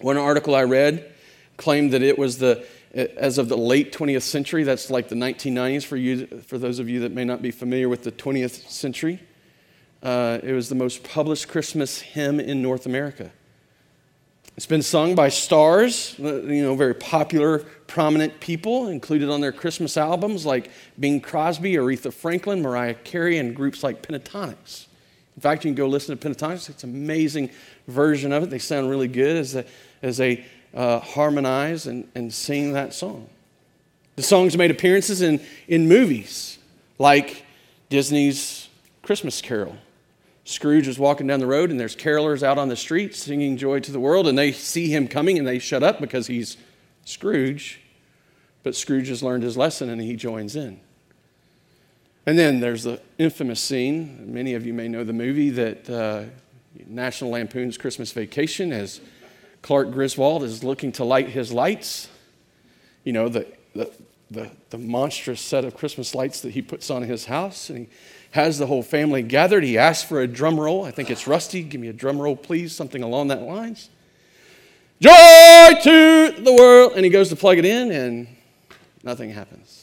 One 0.01 0.17
article 0.17 0.55
I 0.55 0.63
read 0.63 1.13
claimed 1.57 1.93
that 1.93 2.03
it 2.03 2.19
was 2.19 2.39
the 2.39 2.65
as 2.95 3.39
of 3.39 3.49
the 3.49 3.57
late 3.57 3.93
20th 3.93 4.23
century, 4.23 4.65
that's 4.65 4.91
like 4.91 5.09
the 5.09 5.15
1990s 5.15 5.85
for 5.85 5.97
you 5.97 6.27
for 6.47 6.59
those 6.59 6.79
of 6.79 6.89
you 6.89 7.01
that 7.01 7.13
may 7.13 7.25
not 7.25 7.41
be 7.41 7.51
familiar 7.51 7.89
with 7.89 8.05
the 8.05 8.13
20th 8.13 8.69
century. 8.69 9.21
Uh, 10.03 10.39
it 10.43 10.53
was 10.53 10.69
the 10.69 10.75
most 10.75 11.03
published 11.05 11.49
Christmas 11.49 12.01
hymn 12.01 12.39
in 12.41 12.61
North 12.61 12.87
America. 12.87 13.31
It's 14.57 14.67
been 14.67 14.83
sung 14.83 15.15
by 15.15 15.31
stars, 15.31 16.15
uh, 16.21 16.43
you 16.43 16.63
know, 16.63 16.75
very 16.75 16.95
popular, 16.95 17.61
prominent 17.87 18.39
people 18.41 18.89
included 18.89 19.31
on 19.31 19.41
their 19.41 19.53
Christmas 19.53 19.97
albums 19.97 20.45
like 20.45 20.71
Bing 21.01 21.21
Crosby, 21.23 21.75
Aretha 21.75 22.13
Franklin, 22.13 22.61
Mariah 22.61 22.95
Carey, 22.95 23.39
and 23.39 23.57
groups 23.57 23.83
like 23.83 24.03
Pentatonix. 24.07 24.87
In 25.37 25.43
fact, 25.43 25.65
you 25.65 25.71
can 25.71 25.75
go 25.75 25.87
listen 25.87 26.17
to 26.17 26.29
Pentatonix. 26.29 26.69
It's 26.69 26.85
an 26.85 26.91
amazing 26.91 27.51
version 27.89 28.33
of 28.33 28.43
it. 28.43 28.51
They 28.51 28.59
sound 28.59 28.91
really 28.91 29.09
good 29.09 29.37
as, 29.37 29.53
they, 29.53 29.67
as 30.03 30.17
they 30.19 30.45
uh, 30.75 30.99
harmonize 31.01 31.87
and, 31.87 32.09
and 32.15 32.33
sing 32.33 32.73
that 32.75 32.93
song. 32.95 33.29
The 34.17 34.23
song's 34.23 34.57
made 34.57 34.71
appearances 34.71 35.23
in, 35.23 35.41
in 35.69 35.89
movies 35.89 36.59
like 36.99 37.45
Disney's 37.89 38.69
Christmas 39.03 39.41
Carol 39.41 39.77
Scrooge 40.45 40.89
is 40.89 40.99
walking 40.99 41.27
down 41.29 41.41
the 41.41 41.47
road, 41.47 41.71
and 41.71 41.79
there's 41.79 41.95
carolers 41.95 42.43
out 42.43 42.59
on 42.59 42.69
the 42.69 42.77
street 42.77 43.15
singing 43.15 43.57
Joy 43.57 43.81
to 43.81 43.93
the 43.93 44.01
World, 44.01 44.27
and 44.27 44.37
they 44.37 44.51
see 44.51 44.89
him 44.89 45.07
coming 45.07 45.39
and 45.39 45.47
they 45.47 45.59
shut 45.59 45.83
up 45.83 46.01
because 46.01 46.27
he's 46.27 46.57
Scrooge. 47.05 47.81
But 48.63 48.75
Scrooge 48.75 49.09
has 49.09 49.23
learned 49.23 49.45
his 49.45 49.57
lesson 49.57 49.89
and 49.89 50.01
he 50.01 50.17
joins 50.17 50.57
in. 50.57 50.81
And 52.25 52.39
then 52.39 52.61
there's 52.61 52.85
the 52.85 53.01
infamous 53.19 53.61
scene. 53.61 54.33
Many 54.33 54.55
of 54.55 54.65
you 54.65 54.73
may 54.73 54.87
know 54.87 55.03
the 55.03 55.13
movie 55.13 55.51
that 55.51 55.91
uh, 55.91 56.25
National 56.87 57.31
Lampoon's 57.31 57.77
Christmas 57.77 58.13
Vacation, 58.13 58.73
as 58.73 59.01
Clark 59.61 59.91
Griswold 59.91 60.45
is 60.45 60.63
looking 60.63 60.93
to 60.93 61.05
light 61.05 61.29
his 61.31 61.53
lights. 61.53 62.09
You 63.03 63.13
know, 63.13 63.29
the, 63.29 63.47
the, 63.75 63.91
the, 64.31 64.51
the 64.71 64.79
monstrous 64.79 65.41
set 65.41 65.65
of 65.65 65.77
Christmas 65.77 66.15
lights 66.15 66.41
that 66.43 66.53
he 66.53 66.63
puts 66.63 66.91
on 66.91 67.03
his 67.03 67.25
house. 67.25 67.69
And 67.71 67.79
he 67.79 67.89
has 68.33 68.57
the 68.57 68.67
whole 68.67 68.85
family 68.85 69.23
gathered. 69.23 69.65
He 69.65 69.77
asks 69.77 70.09
for 70.09 70.21
a 70.21 70.29
drum 70.29 70.61
roll. 70.61 70.85
I 70.85 70.93
think 70.93 71.11
it's 71.11 71.27
Rusty. 71.27 71.65
Give 71.65 71.81
me 71.81 71.89
a 71.89 71.93
drum 71.93 72.21
roll, 72.21 72.37
please. 72.37 72.73
Something 72.73 73.03
along 73.03 73.29
that 73.29 73.43
lines. 73.43 73.91
Joy 75.01 75.11
to 75.83 76.41
the 76.41 76.55
world. 76.57 76.93
And 76.95 77.05
he 77.05 77.11
goes 77.11 77.31
to 77.31 77.37
plug 77.37 77.59
it 77.59 77.65
in, 77.65 77.91
and 77.91 78.29
nothing 79.03 79.31
happens. 79.31 79.82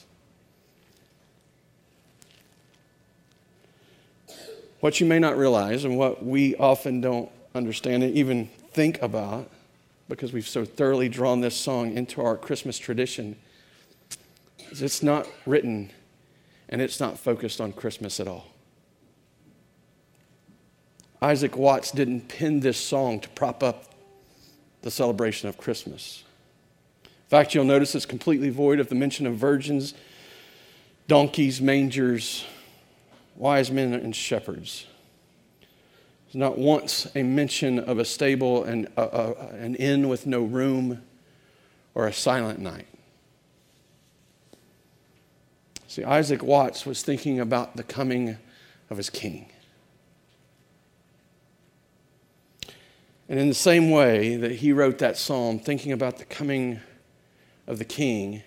What 4.80 5.00
you 5.00 5.06
may 5.06 5.20
not 5.20 5.38
realize, 5.38 5.84
and 5.84 5.98
what 5.98 6.26
we 6.26 6.56
often 6.56 7.02
don't 7.02 7.30
understand 7.54 8.04
and 8.04 8.16
even 8.16 8.48
think 8.72 9.02
about, 9.02 9.50
because 10.08 10.32
we've 10.32 10.48
so 10.48 10.64
thoroughly 10.64 11.10
drawn 11.10 11.42
this 11.42 11.56
song 11.56 11.96
into 11.96 12.22
our 12.22 12.38
Christmas 12.38 12.78
tradition, 12.78 13.36
is 14.72 14.82
it's 14.82 15.04
not 15.04 15.28
written 15.46 15.92
and 16.70 16.82
it's 16.82 17.00
not 17.00 17.20
focused 17.20 17.60
on 17.60 17.74
Christmas 17.74 18.20
at 18.20 18.28
all. 18.28 18.48
Isaac 21.22 21.58
Watts 21.58 21.92
didn't 21.92 22.30
pen 22.30 22.62
this 22.62 22.78
song 22.78 23.20
to 23.20 23.30
prop 23.30 23.62
up 23.62 23.86
the 24.82 24.92
celebration 24.92 25.50
of 25.50 25.58
Christmas. 25.58 26.24
In 27.04 27.28
fact, 27.28 27.54
you'll 27.54 27.66
notice 27.66 27.94
it's 27.94 28.06
completely 28.06 28.50
void 28.50 28.80
of 28.80 28.88
the 28.88 28.96
mention 28.96 29.28
of 29.28 29.36
virgins, 29.36 29.94
donkeys, 31.08 31.60
mangers, 31.60 32.46
wise 33.40 33.72
men, 33.72 33.94
and 33.94 34.16
shepherds. 34.16 34.86
There's 36.28 36.36
not 36.36 36.60
once 36.60 37.08
a 37.16 37.24
mention 37.24 37.80
of 37.80 37.98
a 37.98 38.06
stable 38.06 38.66
and 38.66 38.88
a, 38.98 39.02
a, 39.02 39.32
an 39.56 39.74
inn 39.76 40.10
with 40.10 40.28
no 40.28 40.42
room 40.42 41.02
or 41.96 42.06
a 42.06 42.14
silent 42.14 42.60
night. 42.60 42.86
See, 45.88 46.04
Isaac 46.04 46.44
Watts 46.44 46.86
was 46.86 47.02
thinking 47.02 47.40
about 47.40 47.78
the 47.78 47.84
coming 47.84 48.38
of 48.92 48.98
his 48.98 49.10
king. 49.10 49.50
And 53.28 53.40
in 53.40 53.48
the 53.48 53.56
same 53.56 53.90
way 53.90 54.36
that 54.36 54.52
he 54.52 54.74
wrote 54.74 54.98
that 55.00 55.18
psalm, 55.18 55.60
thinking 55.60 55.92
about 55.92 56.18
the 56.18 56.26
coming 56.26 56.82
of 57.68 57.80
the 57.80 57.86
king, 57.86 58.44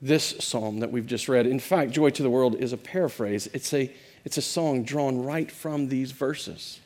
this 0.00 0.36
psalm 0.38 0.80
that 0.80 0.92
we've 0.92 1.06
just 1.06 1.28
read, 1.28 1.46
in 1.46 1.58
fact, 1.58 1.90
Joy 1.90 2.10
to 2.10 2.22
the 2.22 2.30
World 2.30 2.56
is 2.56 2.72
a 2.72 2.76
paraphrase. 2.76 3.48
It's 3.52 3.72
a, 3.74 3.92
it's 4.24 4.36
a 4.36 4.42
song 4.42 4.84
drawn 4.84 5.22
right 5.24 5.50
from 5.50 5.88
these 5.88 6.12
verses. 6.12 6.80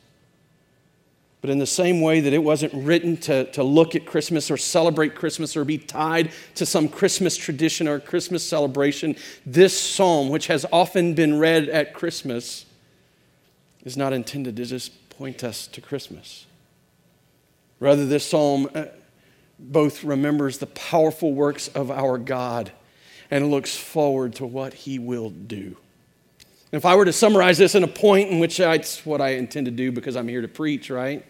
But 1.41 1.49
in 1.49 1.59
the 1.59 1.67
same 1.67 1.99
way 1.99 2.21
that 2.21 2.31
it 2.31 2.41
wasn't 2.41 2.73
written 2.73 3.17
to, 3.17 3.51
to 3.51 3.63
look 3.63 3.95
at 3.95 4.05
Christmas 4.05 4.49
or 4.49 4.55
celebrate 4.55 5.13
Christmas 5.13 5.57
or 5.57 5.65
be 5.65 5.77
tied 5.77 6.31
to 6.55 6.65
some 6.65 6.87
Christmas 6.87 7.35
tradition 7.35 7.87
or 7.87 7.99
Christmas 7.99 8.47
celebration, 8.47 9.17
this 9.45 9.77
psalm, 9.77 10.29
which 10.29 10.47
has 10.47 10.65
often 10.71 11.13
been 11.13 11.37
read 11.37 11.67
at 11.67 11.93
Christmas, 11.93 12.65
is 13.83 13.97
not 13.97 14.13
intended 14.13 14.55
to 14.55 14.65
just 14.65 15.09
point 15.09 15.43
us 15.43 15.67
to 15.67 15.81
Christmas. 15.81 16.45
Rather, 17.81 18.05
this 18.05 18.25
psalm 18.25 18.69
uh, 18.73 18.85
both 19.59 20.03
remembers 20.05 20.59
the 20.59 20.67
powerful 20.67 21.33
works 21.33 21.67
of 21.67 21.91
our 21.91 22.17
God 22.17 22.71
and 23.33 23.49
looks 23.49 23.75
forward 23.75 24.35
to 24.35 24.45
what 24.45 24.73
he 24.73 24.99
will 24.99 25.31
do. 25.31 25.75
If 26.71 26.85
I 26.85 26.95
were 26.95 27.05
to 27.05 27.13
summarize 27.13 27.57
this 27.57 27.75
in 27.75 27.83
a 27.83 27.87
point 27.87 28.29
in 28.29 28.39
which 28.39 28.57
that's 28.57 29.05
what 29.05 29.21
I 29.21 29.29
intend 29.29 29.65
to 29.65 29.71
do 29.71 29.91
because 29.91 30.15
I'm 30.15 30.27
here 30.27 30.41
to 30.41 30.47
preach, 30.47 30.89
right? 30.89 31.25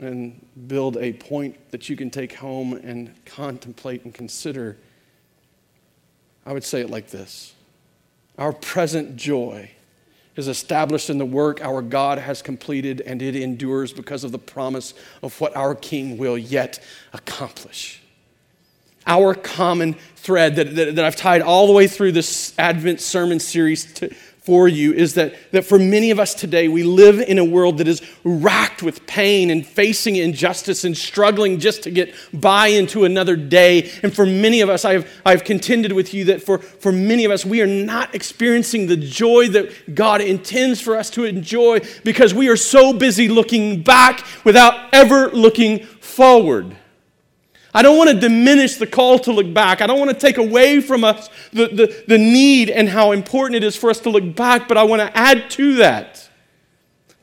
and 0.00 0.44
build 0.66 0.96
a 0.96 1.12
point 1.12 1.56
that 1.70 1.88
you 1.88 1.96
can 1.96 2.10
take 2.10 2.34
home 2.34 2.72
and 2.72 3.14
contemplate 3.24 4.04
and 4.04 4.12
consider, 4.12 4.76
I 6.44 6.52
would 6.52 6.64
say 6.64 6.80
it 6.80 6.90
like 6.90 7.08
this 7.08 7.54
Our 8.38 8.52
present 8.52 9.16
joy 9.16 9.70
is 10.36 10.48
established 10.48 11.10
in 11.10 11.18
the 11.18 11.24
work 11.24 11.62
our 11.62 11.80
God 11.80 12.18
has 12.18 12.42
completed, 12.42 13.00
and 13.00 13.22
it 13.22 13.36
endures 13.36 13.92
because 13.92 14.24
of 14.24 14.32
the 14.32 14.38
promise 14.38 14.94
of 15.22 15.40
what 15.40 15.56
our 15.56 15.74
King 15.74 16.18
will 16.18 16.36
yet 16.36 16.82
accomplish. 17.12 18.03
Our 19.06 19.34
common 19.34 19.94
thread 20.16 20.56
that, 20.56 20.74
that, 20.74 20.96
that 20.96 21.04
I've 21.04 21.16
tied 21.16 21.42
all 21.42 21.66
the 21.66 21.72
way 21.72 21.86
through 21.86 22.12
this 22.12 22.54
Advent 22.58 23.00
sermon 23.00 23.38
series 23.40 23.92
to, 23.94 24.14
for 24.44 24.68
you 24.68 24.92
is 24.92 25.14
that, 25.14 25.34
that 25.52 25.64
for 25.64 25.78
many 25.78 26.10
of 26.10 26.20
us 26.20 26.34
today, 26.34 26.68
we 26.68 26.82
live 26.82 27.18
in 27.18 27.38
a 27.38 27.44
world 27.44 27.78
that 27.78 27.88
is 27.88 28.02
racked 28.24 28.82
with 28.82 29.06
pain 29.06 29.48
and 29.48 29.66
facing 29.66 30.16
injustice 30.16 30.84
and 30.84 30.94
struggling 30.94 31.58
just 31.58 31.82
to 31.84 31.90
get 31.90 32.14
by 32.30 32.66
into 32.66 33.06
another 33.06 33.36
day. 33.36 33.90
And 34.02 34.14
for 34.14 34.26
many 34.26 34.60
of 34.60 34.68
us, 34.68 34.84
I 34.84 34.92
have, 34.92 35.10
I 35.24 35.30
have 35.30 35.44
contended 35.44 35.92
with 35.92 36.12
you 36.12 36.26
that 36.26 36.42
for, 36.42 36.58
for 36.58 36.92
many 36.92 37.24
of 37.24 37.30
us, 37.30 37.46
we 37.46 37.62
are 37.62 37.66
not 37.66 38.14
experiencing 38.14 38.86
the 38.86 38.98
joy 38.98 39.48
that 39.48 39.94
God 39.94 40.20
intends 40.20 40.78
for 40.78 40.94
us 40.94 41.08
to 41.10 41.24
enjoy 41.24 41.80
because 42.04 42.34
we 42.34 42.50
are 42.50 42.56
so 42.56 42.92
busy 42.92 43.28
looking 43.28 43.82
back 43.82 44.26
without 44.44 44.92
ever 44.92 45.30
looking 45.30 45.84
forward. 45.84 46.76
I 47.74 47.82
don't 47.82 47.98
want 47.98 48.08
to 48.10 48.18
diminish 48.18 48.76
the 48.76 48.86
call 48.86 49.18
to 49.20 49.32
look 49.32 49.52
back. 49.52 49.80
I 49.80 49.88
don't 49.88 49.98
want 49.98 50.12
to 50.12 50.16
take 50.16 50.38
away 50.38 50.80
from 50.80 51.02
us 51.02 51.28
the, 51.52 51.66
the, 51.66 52.04
the 52.06 52.18
need 52.18 52.70
and 52.70 52.88
how 52.88 53.10
important 53.10 53.56
it 53.56 53.64
is 53.64 53.74
for 53.74 53.90
us 53.90 53.98
to 54.00 54.10
look 54.10 54.36
back, 54.36 54.68
but 54.68 54.78
I 54.78 54.84
want 54.84 55.02
to 55.02 55.16
add 55.16 55.50
to 55.52 55.74
that 55.76 56.28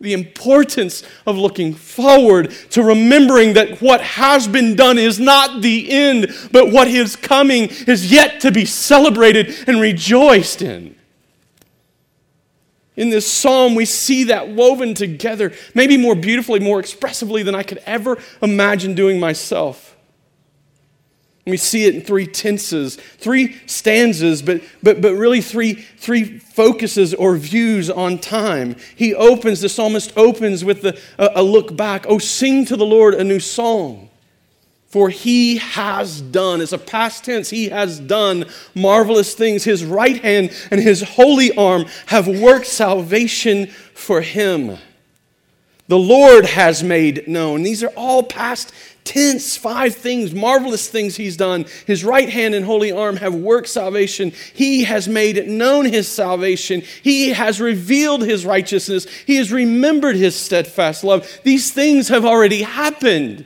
the 0.01 0.13
importance 0.13 1.03
of 1.27 1.37
looking 1.37 1.73
forward 1.73 2.51
to 2.71 2.83
remembering 2.83 3.53
that 3.53 3.81
what 3.81 4.01
has 4.01 4.47
been 4.47 4.75
done 4.75 4.97
is 4.97 5.19
not 5.19 5.61
the 5.61 5.89
end, 5.91 6.27
but 6.51 6.71
what 6.71 6.87
is 6.87 7.15
coming 7.15 7.69
is 7.87 8.11
yet 8.11 8.41
to 8.41 8.51
be 8.51 8.65
celebrated 8.65 9.53
and 9.67 9.79
rejoiced 9.79 10.63
in. 10.63 10.95
In 12.95 13.09
this 13.09 13.31
psalm, 13.31 13.75
we 13.75 13.85
see 13.85 14.25
that 14.25 14.49
woven 14.49 14.95
together, 14.95 15.53
maybe 15.73 15.97
more 15.97 16.15
beautifully, 16.15 16.59
more 16.59 16.79
expressively 16.79 17.41
than 17.41 17.55
I 17.55 17.63
could 17.63 17.81
ever 17.85 18.17
imagine 18.41 18.95
doing 18.95 19.19
myself. 19.19 19.90
We 21.51 21.57
see 21.57 21.85
it 21.85 21.93
in 21.93 22.01
three 22.01 22.25
tenses, 22.25 22.95
three 22.95 23.61
stanzas, 23.67 24.41
but, 24.41 24.63
but, 24.81 25.01
but 25.01 25.13
really 25.13 25.41
three, 25.41 25.73
three 25.73 26.39
focuses 26.39 27.13
or 27.13 27.35
views 27.35 27.91
on 27.91 28.17
time. 28.17 28.75
He 28.95 29.13
opens, 29.13 29.61
the 29.61 29.69
psalmist 29.69 30.13
opens 30.17 30.65
with 30.65 30.81
the, 30.81 30.99
a, 31.19 31.41
a 31.41 31.43
look 31.43 31.75
back. 31.77 32.05
Oh, 32.07 32.17
sing 32.17 32.65
to 32.65 32.75
the 32.75 32.85
Lord 32.85 33.13
a 33.13 33.23
new 33.23 33.39
song. 33.39 34.09
For 34.87 35.09
he 35.09 35.57
has 35.57 36.19
done, 36.19 36.59
it's 36.59 36.73
a 36.73 36.77
past 36.77 37.23
tense, 37.23 37.49
he 37.49 37.69
has 37.69 37.97
done 37.99 38.45
marvelous 38.75 39.33
things. 39.33 39.63
His 39.63 39.85
right 39.85 40.21
hand 40.21 40.51
and 40.69 40.81
his 40.81 41.01
holy 41.01 41.55
arm 41.55 41.85
have 42.07 42.27
worked 42.27 42.67
salvation 42.67 43.67
for 43.67 44.19
him. 44.19 44.77
The 45.87 45.97
Lord 45.97 46.45
has 46.45 46.83
made 46.83 47.27
known. 47.27 47.63
These 47.63 47.83
are 47.83 47.93
all 47.97 48.23
past 48.23 48.73
tense, 49.03 49.57
five 49.57 49.95
things, 49.95 50.33
marvelous 50.33 50.87
things 50.87 51.15
he's 51.15 51.37
done. 51.37 51.65
His 51.85 52.03
right 52.03 52.29
hand 52.29 52.55
and 52.55 52.65
holy 52.65 52.91
arm 52.91 53.17
have 53.17 53.33
worked 53.33 53.67
salvation. 53.67 54.31
He 54.53 54.83
has 54.83 55.07
made 55.07 55.47
known 55.47 55.85
his 55.85 56.07
salvation. 56.07 56.81
He 57.01 57.29
has 57.29 57.59
revealed 57.59 58.21
his 58.21 58.45
righteousness. 58.45 59.07
He 59.25 59.37
has 59.37 59.51
remembered 59.51 60.15
his 60.15 60.35
steadfast 60.35 61.03
love. 61.03 61.27
These 61.43 61.73
things 61.73 62.07
have 62.09 62.25
already 62.25 62.61
happened. 62.61 63.45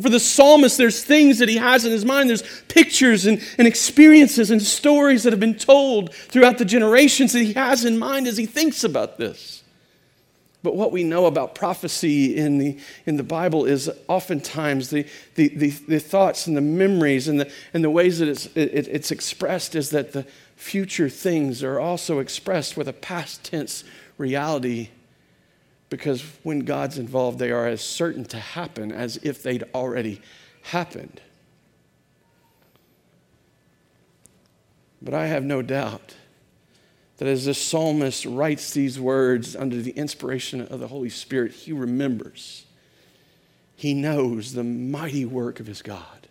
For 0.00 0.08
the 0.08 0.20
psalmist, 0.20 0.78
there's 0.78 1.04
things 1.04 1.38
that 1.38 1.50
he 1.50 1.56
has 1.56 1.84
in 1.84 1.92
his 1.92 2.04
mind. 2.04 2.30
There's 2.30 2.62
pictures 2.68 3.26
and, 3.26 3.42
and 3.58 3.68
experiences 3.68 4.50
and 4.50 4.62
stories 4.62 5.22
that 5.24 5.34
have 5.34 5.40
been 5.40 5.58
told 5.58 6.14
throughout 6.14 6.56
the 6.56 6.64
generations 6.64 7.32
that 7.34 7.42
he 7.42 7.52
has 7.52 7.84
in 7.84 7.98
mind 7.98 8.26
as 8.26 8.38
he 8.38 8.46
thinks 8.46 8.84
about 8.84 9.18
this. 9.18 9.61
But 10.62 10.76
what 10.76 10.92
we 10.92 11.02
know 11.02 11.26
about 11.26 11.54
prophecy 11.54 12.36
in 12.36 12.58
the, 12.58 12.78
in 13.04 13.16
the 13.16 13.24
Bible 13.24 13.64
is 13.64 13.90
oftentimes 14.06 14.90
the, 14.90 15.06
the, 15.34 15.48
the, 15.48 15.70
the 15.70 15.98
thoughts 15.98 16.46
and 16.46 16.56
the 16.56 16.60
memories 16.60 17.26
and 17.26 17.40
the, 17.40 17.50
and 17.74 17.82
the 17.82 17.90
ways 17.90 18.20
that 18.20 18.28
it's, 18.28 18.46
it, 18.54 18.86
it's 18.88 19.10
expressed 19.10 19.74
is 19.74 19.90
that 19.90 20.12
the 20.12 20.24
future 20.54 21.08
things 21.08 21.64
are 21.64 21.80
also 21.80 22.20
expressed 22.20 22.76
with 22.76 22.86
a 22.86 22.92
past 22.92 23.42
tense 23.42 23.82
reality 24.18 24.90
because 25.88 26.22
when 26.42 26.60
God's 26.60 26.96
involved, 26.96 27.38
they 27.38 27.50
are 27.50 27.66
as 27.66 27.82
certain 27.82 28.24
to 28.26 28.38
happen 28.38 28.92
as 28.92 29.18
if 29.18 29.42
they'd 29.42 29.64
already 29.74 30.22
happened. 30.62 31.20
But 35.02 35.12
I 35.12 35.26
have 35.26 35.44
no 35.44 35.60
doubt 35.60 36.14
that 37.22 37.30
as 37.30 37.44
the 37.44 37.54
psalmist 37.54 38.26
writes 38.26 38.72
these 38.72 38.98
words 38.98 39.54
under 39.54 39.80
the 39.80 39.92
inspiration 39.92 40.60
of 40.60 40.80
the 40.80 40.88
Holy 40.88 41.08
Spirit, 41.08 41.52
he 41.52 41.72
remembers. 41.72 42.66
He 43.76 43.94
knows 43.94 44.54
the 44.54 44.64
mighty 44.64 45.24
work 45.24 45.60
of 45.60 45.68
his 45.68 45.82
God. 45.82 46.26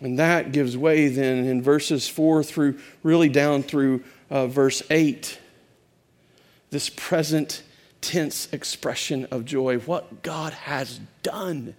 And 0.00 0.18
that 0.18 0.50
gives 0.50 0.78
way 0.78 1.08
then 1.08 1.44
in 1.44 1.60
verses 1.60 2.08
4 2.08 2.42
through 2.42 2.78
really 3.02 3.28
down 3.28 3.62
through 3.62 4.02
uh, 4.30 4.46
verse 4.46 4.82
8, 4.90 5.38
this 6.70 6.88
present 6.88 7.62
tense 8.00 8.50
expression 8.50 9.26
of 9.30 9.44
joy, 9.44 9.76
what 9.80 10.22
God 10.22 10.54
has 10.54 11.00
done 11.22 11.76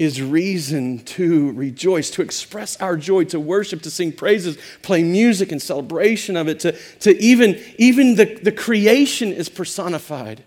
is 0.00 0.22
reason 0.22 0.98
to 1.00 1.52
rejoice, 1.52 2.08
to 2.08 2.22
express 2.22 2.74
our 2.80 2.96
joy, 2.96 3.22
to 3.22 3.38
worship, 3.38 3.82
to 3.82 3.90
sing 3.90 4.10
praises, 4.10 4.56
play 4.80 5.02
music 5.02 5.52
in 5.52 5.60
celebration 5.60 6.38
of 6.38 6.48
it, 6.48 6.58
to, 6.58 6.72
to 7.00 7.14
even, 7.22 7.62
even 7.76 8.14
the, 8.14 8.24
the 8.42 8.50
creation 8.50 9.30
is 9.30 9.50
personified. 9.50 10.42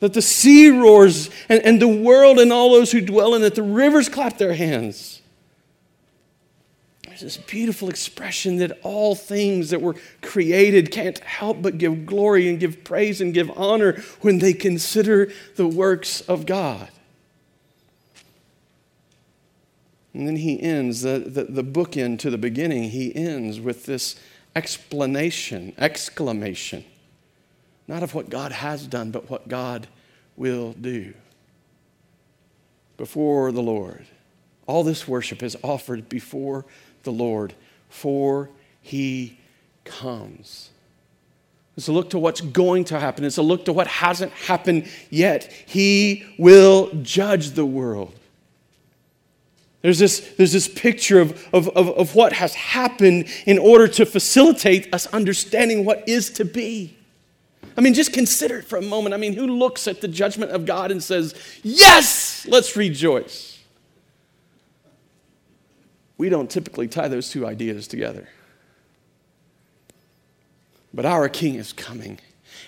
That 0.00 0.12
the 0.12 0.22
sea 0.22 0.70
roars 0.70 1.30
and, 1.48 1.62
and 1.62 1.80
the 1.80 1.86
world 1.86 2.40
and 2.40 2.52
all 2.52 2.72
those 2.72 2.90
who 2.90 3.00
dwell 3.00 3.36
in 3.36 3.44
it, 3.44 3.54
the 3.54 3.62
rivers 3.62 4.08
clap 4.08 4.38
their 4.38 4.54
hands. 4.54 5.22
There's 7.06 7.20
this 7.20 7.36
beautiful 7.36 7.88
expression 7.88 8.56
that 8.56 8.76
all 8.82 9.14
things 9.14 9.70
that 9.70 9.80
were 9.80 9.94
created 10.20 10.90
can't 10.90 11.20
help 11.20 11.62
but 11.62 11.78
give 11.78 12.06
glory 12.06 12.48
and 12.48 12.58
give 12.58 12.82
praise 12.82 13.20
and 13.20 13.32
give 13.32 13.52
honor 13.56 14.02
when 14.20 14.40
they 14.40 14.52
consider 14.52 15.30
the 15.54 15.68
works 15.68 16.22
of 16.22 16.44
God. 16.44 16.88
And 20.14 20.28
then 20.28 20.36
he 20.36 20.62
ends, 20.62 21.02
the, 21.02 21.18
the, 21.18 21.44
the 21.44 21.64
bookend 21.64 22.20
to 22.20 22.30
the 22.30 22.38
beginning, 22.38 22.90
he 22.90 23.14
ends 23.14 23.60
with 23.60 23.84
this 23.84 24.14
explanation, 24.54 25.74
exclamation, 25.76 26.84
not 27.88 28.04
of 28.04 28.14
what 28.14 28.30
God 28.30 28.52
has 28.52 28.86
done, 28.86 29.10
but 29.10 29.28
what 29.28 29.48
God 29.48 29.88
will 30.36 30.72
do 30.72 31.14
before 32.96 33.50
the 33.50 33.62
Lord. 33.62 34.06
All 34.66 34.84
this 34.84 35.06
worship 35.08 35.42
is 35.42 35.56
offered 35.62 36.08
before 36.08 36.64
the 37.02 37.10
Lord, 37.10 37.54
for 37.88 38.50
he 38.80 39.38
comes. 39.84 40.70
It's 41.76 41.88
a 41.88 41.92
look 41.92 42.10
to 42.10 42.20
what's 42.20 42.40
going 42.40 42.84
to 42.84 43.00
happen. 43.00 43.24
It's 43.24 43.36
a 43.36 43.42
look 43.42 43.64
to 43.64 43.72
what 43.72 43.88
hasn't 43.88 44.30
happened 44.32 44.88
yet. 45.10 45.52
He 45.66 46.24
will 46.38 46.90
judge 47.02 47.50
the 47.50 47.66
world. 47.66 48.14
There's 49.84 49.98
this, 49.98 50.32
there's 50.38 50.54
this 50.54 50.66
picture 50.66 51.20
of, 51.20 51.46
of, 51.52 51.68
of, 51.76 51.90
of 51.90 52.14
what 52.14 52.32
has 52.32 52.54
happened 52.54 53.26
in 53.44 53.58
order 53.58 53.86
to 53.88 54.06
facilitate 54.06 54.94
us 54.94 55.06
understanding 55.08 55.84
what 55.84 56.08
is 56.08 56.30
to 56.30 56.46
be. 56.46 56.96
I 57.76 57.82
mean, 57.82 57.92
just 57.92 58.14
consider 58.14 58.60
it 58.60 58.64
for 58.64 58.78
a 58.78 58.82
moment. 58.82 59.14
I 59.14 59.18
mean, 59.18 59.34
who 59.34 59.46
looks 59.46 59.86
at 59.86 60.00
the 60.00 60.08
judgment 60.08 60.52
of 60.52 60.64
God 60.64 60.90
and 60.90 61.02
says, 61.02 61.34
Yes, 61.62 62.46
let's 62.48 62.76
rejoice? 62.76 63.62
We 66.16 66.30
don't 66.30 66.48
typically 66.48 66.88
tie 66.88 67.08
those 67.08 67.28
two 67.28 67.46
ideas 67.46 67.86
together. 67.86 68.26
But 70.94 71.04
our 71.04 71.28
King 71.28 71.56
is 71.56 71.74
coming 71.74 72.20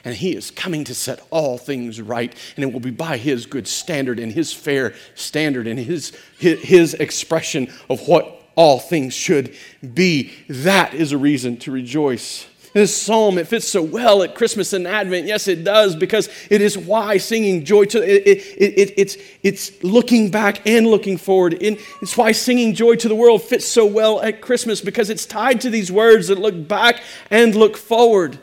and 0.05 0.15
he 0.15 0.35
is 0.35 0.51
coming 0.51 0.85
to 0.85 0.95
set 0.95 1.27
all 1.31 1.59
things 1.59 2.01
right. 2.01 2.35
And 2.57 2.65
it 2.65 2.73
will 2.73 2.81
be 2.81 2.91
by 2.91 3.17
his 3.17 3.47
good 3.47 3.69
standard 3.69 4.19
and 4.19 4.33
his 4.33 4.53
fair 4.53 4.95
standard 5.15 5.67
and 5.67 5.79
his, 5.79 6.17
his, 6.39 6.61
his 6.63 6.95
expression 6.95 7.73
of 7.89 8.07
what 8.09 8.43
all 8.55 8.79
things 8.79 9.15
should 9.15 9.55
be. 9.95 10.33
That 10.49 10.95
is 10.95 11.13
a 11.13 11.19
reason 11.19 11.57
to 11.59 11.71
rejoice. 11.71 12.47
This 12.73 12.95
psalm, 12.95 13.39
it 13.39 13.49
fits 13.49 13.67
so 13.67 13.83
well 13.83 14.23
at 14.23 14.35
Christmas 14.35 14.75
and 14.75 14.87
Advent. 14.87 15.27
Yes, 15.27 15.49
it 15.49 15.65
does, 15.65 15.97
because 15.97 16.29
it 16.51 16.61
is 16.61 16.77
why 16.77 17.17
singing 17.17 17.65
joy 17.65 17.87
to 17.87 18.03
it, 18.03 18.27
it, 18.27 18.39
it, 18.59 18.95
it's, 18.99 19.17
it's 19.43 19.83
looking 19.83 20.31
back 20.31 20.67
and 20.67 20.87
looking 20.87 21.17
forward. 21.17 21.57
It's 21.63 22.15
why 22.19 22.33
singing 22.33 22.75
joy 22.75 22.97
to 22.97 23.09
the 23.09 23.15
world 23.15 23.41
fits 23.43 23.65
so 23.65 23.87
well 23.87 24.21
at 24.21 24.43
Christmas, 24.43 24.83
because 24.83 25.09
it's 25.09 25.25
tied 25.25 25.63
to 25.63 25.71
these 25.71 25.91
words 25.91 26.29
that 26.29 26.39
look 26.39 26.69
back 26.69 27.01
and 27.31 27.55
look 27.55 27.79
forward. 27.79 28.39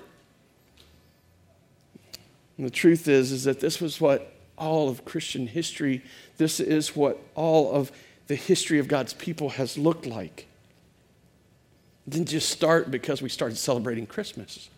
And 2.58 2.66
the 2.66 2.72
truth 2.72 3.08
is, 3.08 3.32
is 3.32 3.44
that 3.46 3.60
this 3.60 3.82
was 3.82 4.00
what 4.00 4.32
all 4.58 4.90
of 4.90 5.06
Christian 5.06 5.48
history, 5.48 6.04
this 6.38 6.60
is 6.60 6.96
what 6.96 7.20
all 7.36 7.72
of 7.74 7.92
the 8.28 8.36
history 8.36 8.80
of 8.80 8.88
God's 8.88 9.14
people 9.14 9.50
has 9.50 9.78
looked 9.78 10.06
like. 10.06 10.48
It 12.08 12.12
didn't 12.12 12.30
just 12.30 12.50
start 12.50 12.92
because 12.92 13.22
we 13.22 13.30
started 13.30 13.58
celebrating 13.58 14.06
Christmas. 14.06 14.70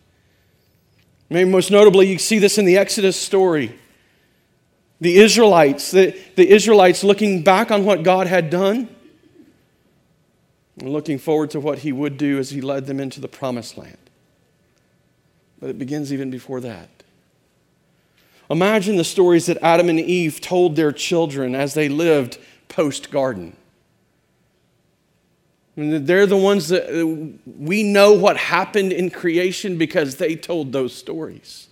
Maybe 1.28 1.50
most 1.50 1.70
notably, 1.70 2.08
you 2.08 2.18
see 2.18 2.38
this 2.38 2.56
in 2.56 2.64
the 2.64 2.76
Exodus 2.78 3.20
story. 3.20 3.76
The 5.00 5.18
Israelites, 5.18 5.90
the, 5.90 6.16
the 6.36 6.48
Israelites 6.48 7.04
looking 7.04 7.42
back 7.42 7.70
on 7.70 7.84
what 7.84 8.02
God 8.02 8.26
had 8.26 8.48
done, 8.48 8.88
and 10.78 10.88
looking 10.90 11.18
forward 11.18 11.50
to 11.50 11.60
what 11.60 11.80
he 11.80 11.92
would 11.92 12.16
do 12.16 12.38
as 12.38 12.50
he 12.50 12.60
led 12.60 12.86
them 12.86 13.00
into 13.00 13.20
the 13.20 13.28
promised 13.28 13.76
land. 13.76 13.96
But 15.58 15.70
it 15.70 15.78
begins 15.78 16.12
even 16.12 16.30
before 16.30 16.60
that. 16.60 16.88
Imagine 18.48 18.96
the 18.96 19.04
stories 19.04 19.46
that 19.46 19.58
Adam 19.62 19.88
and 19.88 19.98
Eve 19.98 20.40
told 20.40 20.76
their 20.76 20.92
children 20.92 21.54
as 21.54 21.74
they 21.74 21.88
lived 21.88 22.38
post 22.68 23.10
garden. 23.10 23.56
They're 25.76 26.26
the 26.26 26.36
ones 26.36 26.68
that 26.68 27.38
we 27.44 27.82
know 27.82 28.12
what 28.12 28.36
happened 28.38 28.92
in 28.92 29.10
creation 29.10 29.76
because 29.76 30.16
they 30.16 30.34
told 30.34 30.72
those 30.72 30.94
stories. 30.94 31.68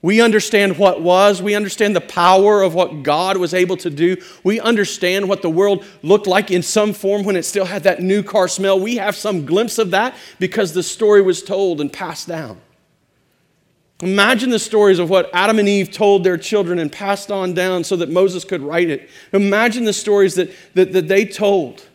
We 0.00 0.20
understand 0.20 0.78
what 0.78 1.02
was. 1.02 1.42
We 1.42 1.54
understand 1.54 1.96
the 1.96 2.00
power 2.00 2.62
of 2.62 2.74
what 2.74 3.02
God 3.02 3.36
was 3.38 3.52
able 3.52 3.76
to 3.78 3.90
do. 3.90 4.16
We 4.44 4.60
understand 4.60 5.28
what 5.28 5.42
the 5.42 5.50
world 5.50 5.84
looked 6.02 6.26
like 6.26 6.50
in 6.50 6.62
some 6.62 6.92
form 6.92 7.24
when 7.24 7.36
it 7.36 7.44
still 7.44 7.64
had 7.64 7.82
that 7.82 8.00
new 8.00 8.22
car 8.22 8.46
smell. 8.46 8.78
We 8.78 8.96
have 8.96 9.16
some 9.16 9.44
glimpse 9.44 9.78
of 9.78 9.90
that 9.90 10.14
because 10.38 10.72
the 10.72 10.82
story 10.82 11.22
was 11.22 11.42
told 11.42 11.80
and 11.80 11.92
passed 11.92 12.28
down. 12.28 12.60
Imagine 14.02 14.50
the 14.50 14.58
stories 14.58 14.98
of 14.98 15.08
what 15.08 15.30
Adam 15.32 15.58
and 15.58 15.68
Eve 15.68 15.90
told 15.90 16.22
their 16.22 16.36
children 16.36 16.78
and 16.78 16.92
passed 16.92 17.30
on 17.30 17.54
down 17.54 17.82
so 17.82 17.96
that 17.96 18.10
Moses 18.10 18.44
could 18.44 18.60
write 18.60 18.90
it. 18.90 19.08
Imagine 19.32 19.84
the 19.84 19.92
stories 19.92 20.34
that, 20.34 20.50
that, 20.74 20.92
that 20.92 21.08
they 21.08 21.24
told 21.24 21.86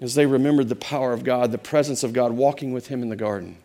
as 0.00 0.14
they 0.14 0.26
remembered 0.26 0.68
the 0.68 0.76
power 0.76 1.12
of 1.12 1.22
God, 1.22 1.52
the 1.52 1.58
presence 1.58 2.02
of 2.02 2.12
God 2.12 2.32
walking 2.32 2.72
with 2.72 2.88
him 2.88 3.02
in 3.02 3.10
the 3.10 3.16
garden. 3.16 3.58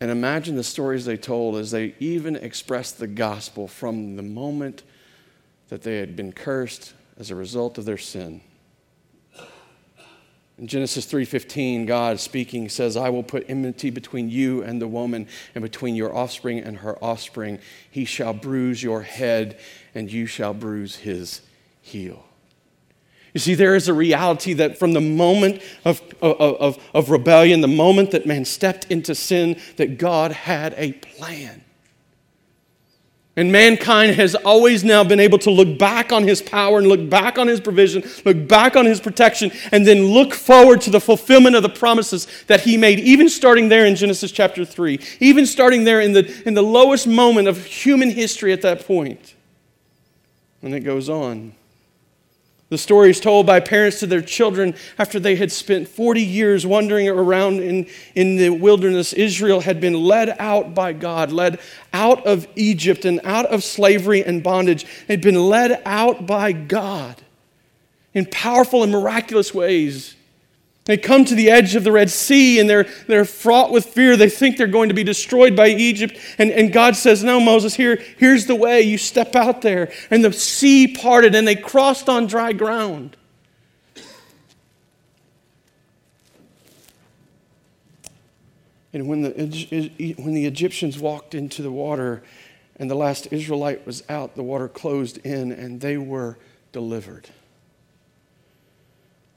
And 0.00 0.10
imagine 0.10 0.54
the 0.54 0.64
stories 0.64 1.04
they 1.04 1.16
told 1.16 1.56
as 1.56 1.72
they 1.72 1.94
even 1.98 2.36
expressed 2.36 2.98
the 2.98 3.06
gospel 3.06 3.66
from 3.66 4.16
the 4.16 4.22
moment 4.22 4.82
that 5.70 5.82
they 5.82 5.98
had 5.98 6.14
been 6.14 6.32
cursed 6.32 6.94
as 7.18 7.30
a 7.30 7.34
result 7.34 7.78
of 7.78 7.84
their 7.84 7.98
sin. 7.98 8.42
In 10.60 10.66
Genesis 10.66 11.06
3:15, 11.06 11.86
God 11.86 12.20
speaking 12.20 12.68
says, 12.68 12.94
"I 12.94 13.08
will 13.08 13.22
put 13.22 13.48
enmity 13.48 13.88
between 13.88 14.28
you 14.28 14.62
and 14.62 14.80
the 14.80 14.86
woman 14.86 15.26
and 15.54 15.62
between 15.62 15.96
your 15.96 16.14
offspring 16.14 16.58
and 16.58 16.78
her 16.78 17.02
offspring. 17.02 17.60
He 17.90 18.04
shall 18.04 18.34
bruise 18.34 18.82
your 18.82 19.00
head 19.00 19.56
and 19.94 20.12
you 20.12 20.26
shall 20.26 20.52
bruise 20.52 20.96
his 20.96 21.40
heel." 21.80 22.26
You 23.32 23.40
see, 23.40 23.54
there 23.54 23.74
is 23.74 23.88
a 23.88 23.94
reality 23.94 24.52
that 24.54 24.78
from 24.78 24.92
the 24.92 25.00
moment 25.00 25.62
of, 25.84 26.02
of, 26.20 26.36
of, 26.38 26.78
of 26.92 27.10
rebellion, 27.10 27.62
the 27.62 27.68
moment 27.68 28.10
that 28.10 28.26
man 28.26 28.44
stepped 28.44 28.84
into 28.90 29.14
sin, 29.14 29.56
that 29.76 29.96
God 29.96 30.32
had 30.32 30.74
a 30.76 30.92
plan. 30.92 31.62
And 33.40 33.50
mankind 33.50 34.16
has 34.16 34.34
always 34.34 34.84
now 34.84 35.02
been 35.02 35.18
able 35.18 35.38
to 35.38 35.50
look 35.50 35.78
back 35.78 36.12
on 36.12 36.24
his 36.24 36.42
power 36.42 36.76
and 36.76 36.86
look 36.86 37.08
back 37.08 37.38
on 37.38 37.48
his 37.48 37.58
provision, 37.58 38.04
look 38.26 38.46
back 38.46 38.76
on 38.76 38.84
his 38.84 39.00
protection, 39.00 39.50
and 39.72 39.86
then 39.86 40.08
look 40.08 40.34
forward 40.34 40.82
to 40.82 40.90
the 40.90 41.00
fulfillment 41.00 41.56
of 41.56 41.62
the 41.62 41.70
promises 41.70 42.26
that 42.48 42.60
he 42.60 42.76
made, 42.76 43.00
even 43.00 43.30
starting 43.30 43.70
there 43.70 43.86
in 43.86 43.96
Genesis 43.96 44.30
chapter 44.30 44.66
3, 44.66 45.00
even 45.20 45.46
starting 45.46 45.84
there 45.84 46.02
in 46.02 46.12
the, 46.12 46.42
in 46.46 46.52
the 46.52 46.60
lowest 46.60 47.06
moment 47.06 47.48
of 47.48 47.64
human 47.64 48.10
history 48.10 48.52
at 48.52 48.60
that 48.60 48.86
point. 48.86 49.34
And 50.60 50.74
it 50.74 50.80
goes 50.80 51.08
on. 51.08 51.54
The 52.70 52.78
story 52.78 53.10
is 53.10 53.18
told 53.18 53.46
by 53.46 53.58
parents 53.58 53.98
to 53.98 54.06
their 54.06 54.22
children 54.22 54.76
after 54.96 55.18
they 55.18 55.34
had 55.34 55.50
spent 55.50 55.88
40 55.88 56.22
years 56.22 56.64
wandering 56.64 57.08
around 57.08 57.58
in, 57.58 57.88
in 58.14 58.36
the 58.36 58.50
wilderness. 58.50 59.12
Israel 59.12 59.60
had 59.60 59.80
been 59.80 59.94
led 59.94 60.36
out 60.38 60.72
by 60.72 60.92
God, 60.92 61.32
led 61.32 61.58
out 61.92 62.24
of 62.24 62.46
Egypt 62.54 63.04
and 63.04 63.20
out 63.24 63.46
of 63.46 63.64
slavery 63.64 64.24
and 64.24 64.40
bondage, 64.40 64.86
They'd 65.08 65.20
been 65.20 65.48
led 65.48 65.82
out 65.84 66.28
by 66.28 66.52
God 66.52 67.20
in 68.14 68.26
powerful 68.26 68.84
and 68.84 68.92
miraculous 68.92 69.52
ways. 69.52 70.14
They 70.90 70.96
come 70.96 71.24
to 71.26 71.36
the 71.36 71.50
edge 71.50 71.76
of 71.76 71.84
the 71.84 71.92
Red 71.92 72.10
Sea 72.10 72.58
and 72.58 72.68
they're, 72.68 72.88
they're 73.06 73.24
fraught 73.24 73.70
with 73.70 73.84
fear. 73.84 74.16
They 74.16 74.28
think 74.28 74.56
they're 74.56 74.66
going 74.66 74.88
to 74.88 74.94
be 74.94 75.04
destroyed 75.04 75.54
by 75.54 75.68
Egypt. 75.68 76.18
And, 76.36 76.50
and 76.50 76.72
God 76.72 76.96
says, 76.96 77.22
No, 77.22 77.38
Moses, 77.38 77.74
here, 77.74 78.02
here's 78.16 78.46
the 78.46 78.56
way. 78.56 78.80
You 78.82 78.98
step 78.98 79.36
out 79.36 79.62
there. 79.62 79.92
And 80.10 80.24
the 80.24 80.32
sea 80.32 80.88
parted 80.88 81.36
and 81.36 81.46
they 81.46 81.54
crossed 81.54 82.08
on 82.08 82.26
dry 82.26 82.52
ground. 82.52 83.16
And 88.92 89.06
when 89.06 89.22
the, 89.22 90.14
when 90.18 90.34
the 90.34 90.46
Egyptians 90.46 90.98
walked 90.98 91.36
into 91.36 91.62
the 91.62 91.70
water 91.70 92.24
and 92.74 92.90
the 92.90 92.96
last 92.96 93.28
Israelite 93.30 93.86
was 93.86 94.02
out, 94.08 94.34
the 94.34 94.42
water 94.42 94.66
closed 94.66 95.18
in 95.18 95.52
and 95.52 95.80
they 95.80 95.96
were 95.96 96.36
delivered. 96.72 97.28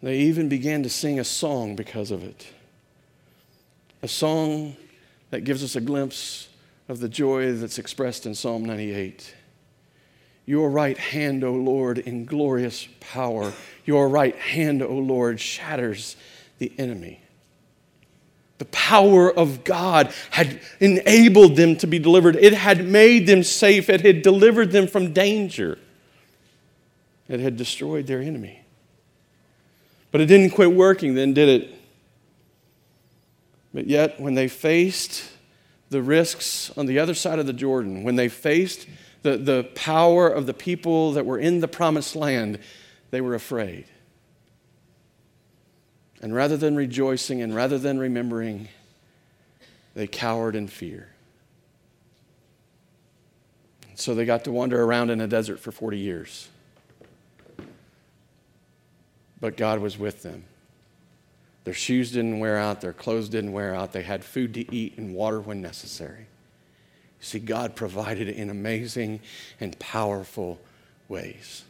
They 0.04 0.20
even 0.20 0.50
began 0.50 0.84
to 0.84 0.90
sing 0.90 1.18
a 1.18 1.24
song 1.24 1.78
because 1.78 2.12
of 2.12 2.24
it. 2.26 2.46
A 4.02 4.08
song 4.10 4.76
that 5.30 5.46
gives 5.46 5.64
us 5.64 5.78
a 5.78 5.82
glimpse 5.82 6.50
of 6.90 7.00
the 7.00 7.08
joy 7.08 7.54
that's 7.54 7.80
expressed 7.80 8.26
in 8.26 8.36
Psalm 8.36 8.66
98. 8.66 9.34
Your 10.46 10.70
right 10.70 10.98
hand, 10.98 11.46
O 11.46 11.54
Lord, 11.54 12.00
in 12.00 12.26
glorious 12.26 12.86
power. 13.00 13.54
Your 13.86 14.10
right 14.10 14.36
hand, 14.36 14.84
O 14.84 14.94
Lord, 14.94 15.40
shatters 15.40 16.18
the 16.58 16.74
enemy. 16.78 17.22
The 18.58 18.66
power 18.66 19.32
of 19.32 19.64
God 19.64 20.14
had 20.32 20.60
enabled 20.82 21.56
them 21.56 21.78
to 21.78 21.88
be 21.88 21.98
delivered. 21.98 22.36
It 22.36 22.54
had 22.54 22.86
made 22.86 23.26
them 23.26 23.42
safe. 23.42 23.90
It 23.90 24.02
had 24.02 24.22
delivered 24.22 24.74
them 24.74 24.88
from 24.88 25.14
danger. 25.14 25.80
It 27.30 27.40
had 27.40 27.56
destroyed 27.56 28.06
their 28.08 28.20
enemy. 28.20 28.63
But 30.14 30.22
it 30.22 30.28
didn't 30.28 30.52
quit 30.52 30.72
working 30.72 31.16
then, 31.16 31.34
did 31.34 31.50
it? 31.50 31.74
But 33.74 33.88
yet, 33.88 34.22
when 34.22 34.36
they 34.36 34.48
faced 34.48 35.28
the 35.90 36.04
risks 36.04 36.72
on 36.78 36.86
the 36.86 37.00
other 37.00 37.16
side 37.16 37.40
of 37.40 37.48
the 37.48 37.54
Jordan, 37.54 38.04
when 38.04 38.16
they 38.16 38.30
faced 38.30 38.86
the, 39.24 39.38
the 39.38 39.64
power 39.74 40.28
of 40.28 40.46
the 40.46 40.54
people 40.54 41.14
that 41.14 41.26
were 41.26 41.40
in 41.40 41.62
the 41.62 41.68
promised 41.68 42.16
land, 42.16 42.60
they 43.10 43.22
were 43.22 43.34
afraid. 43.34 43.86
And 46.22 46.36
rather 46.36 46.58
than 46.58 46.76
rejoicing 46.76 47.42
and 47.42 47.56
rather 47.56 47.80
than 47.80 47.98
remembering, 47.98 48.68
they 49.96 50.06
cowered 50.06 50.56
in 50.56 50.68
fear. 50.68 51.10
So 53.96 54.14
they 54.14 54.26
got 54.26 54.44
to 54.44 54.52
wander 54.52 54.80
around 54.84 55.10
in 55.10 55.22
a 55.22 55.28
desert 55.28 55.60
for 55.60 55.72
40 55.72 55.98
years 55.98 56.50
but 59.44 59.58
God 59.58 59.80
was 59.80 60.00
with 60.00 60.24
them. 60.24 60.46
Their 61.66 61.74
shoes 61.74 62.14
didn't 62.14 62.40
wear 62.40 62.58
out, 62.58 62.80
their 62.80 62.94
clothes 62.94 63.28
didn't 63.28 63.52
wear 63.52 63.76
out. 63.76 63.92
They 63.92 64.04
had 64.04 64.24
food 64.24 64.54
to 64.54 64.74
eat 64.74 64.98
and 64.98 65.14
water 65.14 65.42
when 65.42 65.62
necessary. 65.62 66.28
You 67.20 67.26
See, 67.26 67.40
God 67.40 67.76
provided 67.76 68.30
in 68.30 68.50
amazing 68.50 69.20
and 69.60 69.78
powerful 69.80 70.62
ways. 71.10 71.66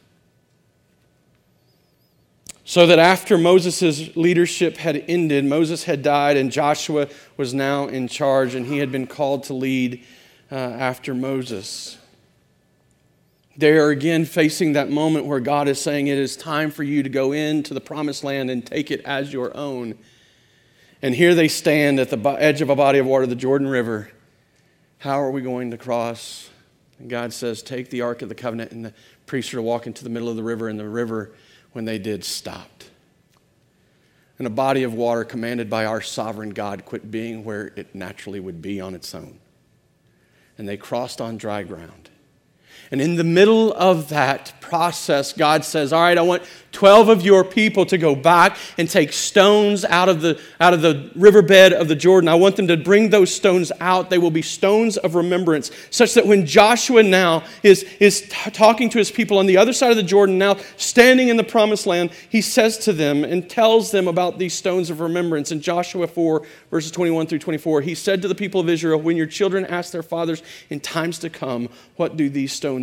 So 2.63 2.85
that 2.85 2.99
after 2.99 3.39
Moses' 3.39 4.15
leadership 4.15 4.77
had 4.77 5.03
ended, 5.07 5.43
Moses 5.43 5.85
had 5.85 6.03
died, 6.03 6.37
and 6.37 6.51
Joshua 6.51 7.07
was 7.37 7.55
now 7.55 7.87
in 7.87 8.07
charge, 8.07 8.53
and 8.53 8.67
he 8.67 8.77
had 8.77 8.91
been 8.91 9.07
called 9.07 9.45
to 9.45 9.55
lead 9.55 10.03
uh, 10.51 10.55
after 10.57 11.15
Moses. 11.15 11.97
They 13.55 13.73
are 13.73 13.89
again 13.89 14.25
facing 14.25 14.73
that 14.73 14.89
moment 14.89 15.25
where 15.25 15.39
God 15.39 15.67
is 15.67 15.79
saying, 15.79 16.07
It 16.07 16.17
is 16.17 16.35
time 16.35 16.71
for 16.71 16.83
you 16.83 17.03
to 17.03 17.09
go 17.09 17.31
into 17.31 17.73
the 17.73 17.81
promised 17.81 18.23
land 18.23 18.49
and 18.49 18.65
take 18.65 18.89
it 18.89 19.01
as 19.05 19.31
your 19.31 19.55
own. 19.55 19.95
And 21.03 21.13
here 21.13 21.35
they 21.35 21.47
stand 21.47 21.99
at 21.99 22.09
the 22.09 22.17
edge 22.39 22.61
of 22.61 22.69
a 22.69 22.75
body 22.75 22.97
of 22.97 23.05
water, 23.05 23.27
the 23.27 23.35
Jordan 23.35 23.67
River. 23.67 24.09
How 24.99 25.21
are 25.21 25.29
we 25.29 25.41
going 25.41 25.71
to 25.71 25.77
cross? 25.77 26.49
And 26.97 27.09
God 27.09 27.33
says, 27.33 27.61
Take 27.61 27.89
the 27.89 28.01
Ark 28.01 28.21
of 28.21 28.29
the 28.29 28.35
Covenant, 28.35 28.71
and 28.71 28.85
the 28.85 28.93
priests 29.27 29.53
are 29.53 29.57
to 29.57 29.61
walk 29.61 29.85
into 29.85 30.03
the 30.03 30.09
middle 30.09 30.29
of 30.29 30.35
the 30.35 30.43
river, 30.43 30.67
and 30.67 30.79
the 30.79 30.87
river, 30.87 31.33
when 31.73 31.85
they 31.85 31.99
did, 31.99 32.23
stopped. 32.23 32.89
And 34.39 34.47
a 34.47 34.49
body 34.49 34.81
of 34.83 34.93
water 34.93 35.23
commanded 35.23 35.69
by 35.69 35.85
our 35.85 36.01
sovereign 36.01 36.51
God 36.51 36.85
quit 36.85 37.11
being 37.11 37.43
where 37.43 37.67
it 37.75 37.93
naturally 37.93 38.39
would 38.39 38.61
be 38.61 38.81
on 38.81 38.95
its 38.95 39.13
own. 39.13 39.39
And 40.57 40.67
they 40.67 40.77
crossed 40.77 41.21
on 41.21 41.37
dry 41.37 41.63
ground. 41.63 42.09
And 42.93 43.01
in 43.01 43.15
the 43.15 43.23
middle 43.23 43.73
of 43.73 44.09
that 44.09 44.53
process, 44.61 45.33
God 45.33 45.65
says, 45.65 45.91
All 45.91 46.01
right, 46.01 46.15
I 46.15 46.21
want 46.21 46.43
12 46.73 47.09
of 47.09 47.21
your 47.23 47.43
people 47.43 47.85
to 47.87 47.97
go 47.97 48.15
back 48.15 48.57
and 48.77 48.89
take 48.89 49.13
stones 49.13 49.85
out 49.85 50.09
of 50.09 50.21
the, 50.21 50.39
out 50.59 50.73
of 50.73 50.81
the 50.81 51.11
riverbed 51.15 51.73
of 51.73 51.87
the 51.87 51.95
Jordan. 51.95 52.27
I 52.27 52.35
want 52.35 52.55
them 52.55 52.67
to 52.67 52.77
bring 52.77 53.09
those 53.09 53.33
stones 53.33 53.71
out. 53.79 54.09
They 54.09 54.17
will 54.17 54.31
be 54.31 54.41
stones 54.41 54.97
of 54.97 55.15
remembrance, 55.15 55.71
such 55.91 56.13
that 56.15 56.25
when 56.25 56.45
Joshua 56.45 57.03
now 57.03 57.43
is, 57.61 57.83
is 57.99 58.21
t- 58.21 58.51
talking 58.51 58.89
to 58.89 58.97
his 58.97 59.11
people 59.11 59.37
on 59.37 59.45
the 59.45 59.57
other 59.57 59.73
side 59.73 59.91
of 59.91 59.97
the 59.97 60.03
Jordan, 60.03 60.37
now 60.37 60.57
standing 60.77 61.29
in 61.29 61.37
the 61.37 61.43
promised 61.43 61.85
land, 61.85 62.11
he 62.29 62.41
says 62.41 62.77
to 62.79 62.93
them 62.93 63.23
and 63.23 63.49
tells 63.49 63.91
them 63.91 64.07
about 64.07 64.39
these 64.39 64.53
stones 64.53 64.89
of 64.89 64.99
remembrance. 64.99 65.51
In 65.51 65.61
Joshua 65.61 66.07
4, 66.07 66.45
verses 66.71 66.91
21 66.91 67.27
through 67.27 67.39
24, 67.39 67.81
he 67.81 67.95
said 67.95 68.21
to 68.21 68.27
the 68.27 68.35
people 68.35 68.61
of 68.61 68.69
Israel, 68.69 68.99
When 68.99 69.17
your 69.17 69.27
children 69.27 69.65
ask 69.65 69.91
their 69.91 70.03
fathers 70.03 70.41
in 70.69 70.79
times 70.79 71.19
to 71.19 71.29
come, 71.29 71.69
What 71.95 72.17
do 72.17 72.29
these 72.29 72.53
stones 72.53 72.82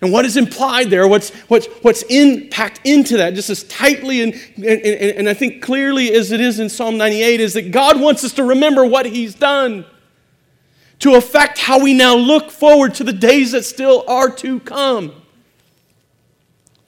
And 0.00 0.12
what 0.12 0.24
is 0.24 0.36
implied 0.36 0.90
there, 0.90 1.08
what's, 1.08 1.30
what's, 1.48 1.66
what's 1.82 2.04
in, 2.04 2.48
packed 2.50 2.80
into 2.84 3.16
that, 3.16 3.34
just 3.34 3.50
as 3.50 3.64
tightly 3.64 4.22
and, 4.22 4.34
and, 4.56 4.66
and 4.66 5.28
I 5.28 5.34
think 5.34 5.60
clearly 5.62 6.12
as 6.12 6.30
it 6.30 6.40
is 6.40 6.60
in 6.60 6.68
Psalm 6.68 6.96
98, 6.96 7.40
is 7.40 7.54
that 7.54 7.72
God 7.72 8.00
wants 8.00 8.22
us 8.22 8.32
to 8.34 8.44
remember 8.44 8.84
what 8.84 9.06
He's 9.06 9.34
done 9.34 9.84
to 11.00 11.14
affect 11.14 11.58
how 11.58 11.80
we 11.80 11.94
now 11.94 12.16
look 12.16 12.50
forward 12.50 12.94
to 12.94 13.04
the 13.04 13.12
days 13.12 13.52
that 13.52 13.64
still 13.64 14.04
are 14.08 14.30
to 14.30 14.60
come. 14.60 15.12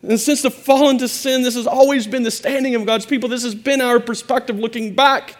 And 0.03 0.19
since 0.19 0.43
the 0.43 0.51
fall 0.51 0.89
into 0.89 1.09
sin, 1.09 1.43
this 1.43 1.55
has 1.55 1.67
always 1.67 2.07
been 2.07 2.23
the 2.23 2.31
standing 2.31 2.75
of 2.75 2.87
God's 2.87 3.07
people. 3.07 3.29
This 3.29 3.45
has 3.45 3.55
been 3.55 3.81
our 3.81 4.01
perspective 4.01 4.59
looking 4.59 4.95
back 4.95 5.37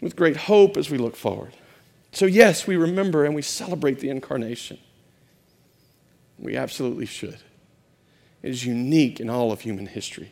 with 0.00 0.14
great 0.14 0.36
hope 0.36 0.76
as 0.76 0.90
we 0.90 0.96
look 0.96 1.16
forward. 1.16 1.52
So, 2.12 2.24
yes, 2.24 2.66
we 2.66 2.76
remember 2.76 3.24
and 3.24 3.34
we 3.34 3.42
celebrate 3.42 3.98
the 3.98 4.10
incarnation. 4.10 4.78
We 6.38 6.56
absolutely 6.56 7.06
should. 7.06 7.38
It 8.42 8.50
is 8.50 8.64
unique 8.64 9.20
in 9.20 9.28
all 9.28 9.50
of 9.50 9.60
human 9.60 9.86
history. 9.86 10.30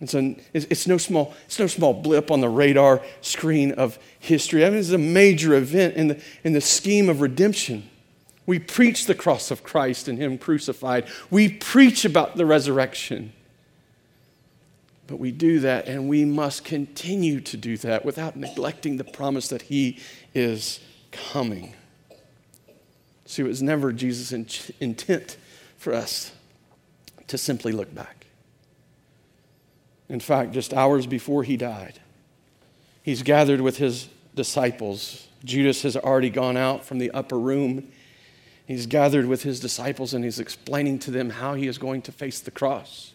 It's, 0.00 0.14
an, 0.14 0.40
it's, 0.52 0.86
no 0.86 0.98
small, 0.98 1.34
it's 1.46 1.58
no 1.58 1.66
small 1.66 1.94
blip 1.94 2.30
on 2.30 2.40
the 2.40 2.48
radar 2.48 3.00
screen 3.20 3.72
of 3.72 3.98
history. 4.18 4.64
I 4.64 4.70
mean, 4.70 4.78
it's 4.78 4.90
a 4.90 4.98
major 4.98 5.54
event 5.54 5.94
in 5.94 6.08
the, 6.08 6.22
in 6.42 6.52
the 6.52 6.60
scheme 6.60 7.08
of 7.08 7.20
redemption. 7.20 7.88
We 8.46 8.58
preach 8.58 9.06
the 9.06 9.14
cross 9.14 9.50
of 9.50 9.62
Christ 9.62 10.08
and 10.08 10.18
Him 10.18 10.36
crucified. 10.36 11.06
We 11.30 11.48
preach 11.48 12.04
about 12.04 12.36
the 12.36 12.44
resurrection. 12.44 13.32
But 15.06 15.18
we 15.18 15.32
do 15.32 15.60
that, 15.60 15.86
and 15.86 16.08
we 16.08 16.24
must 16.24 16.64
continue 16.64 17.40
to 17.42 17.56
do 17.56 17.76
that 17.78 18.04
without 18.04 18.36
neglecting 18.36 18.96
the 18.96 19.04
promise 19.04 19.48
that 19.48 19.62
He 19.62 19.98
is 20.34 20.80
coming. 21.12 21.74
See, 23.26 23.42
it 23.42 23.46
was 23.46 23.62
never 23.62 23.92
Jesus' 23.92 24.70
intent 24.80 25.36
for 25.76 25.92
us 25.92 26.32
to 27.26 27.38
simply 27.38 27.72
look 27.72 27.94
back. 27.94 28.26
In 30.08 30.20
fact, 30.20 30.52
just 30.52 30.74
hours 30.74 31.06
before 31.06 31.42
he 31.42 31.56
died, 31.56 32.00
he's 33.02 33.22
gathered 33.22 33.60
with 33.60 33.78
his 33.78 34.08
disciples. 34.34 35.28
Judas 35.44 35.82
has 35.82 35.96
already 35.96 36.30
gone 36.30 36.56
out 36.56 36.84
from 36.84 36.98
the 36.98 37.10
upper 37.12 37.38
room. 37.38 37.90
He's 38.66 38.86
gathered 38.86 39.26
with 39.26 39.42
his 39.42 39.60
disciples 39.60 40.12
and 40.12 40.24
he's 40.24 40.38
explaining 40.38 40.98
to 41.00 41.10
them 41.10 41.30
how 41.30 41.54
he 41.54 41.66
is 41.66 41.78
going 41.78 42.02
to 42.02 42.12
face 42.12 42.40
the 42.40 42.50
cross. 42.50 43.12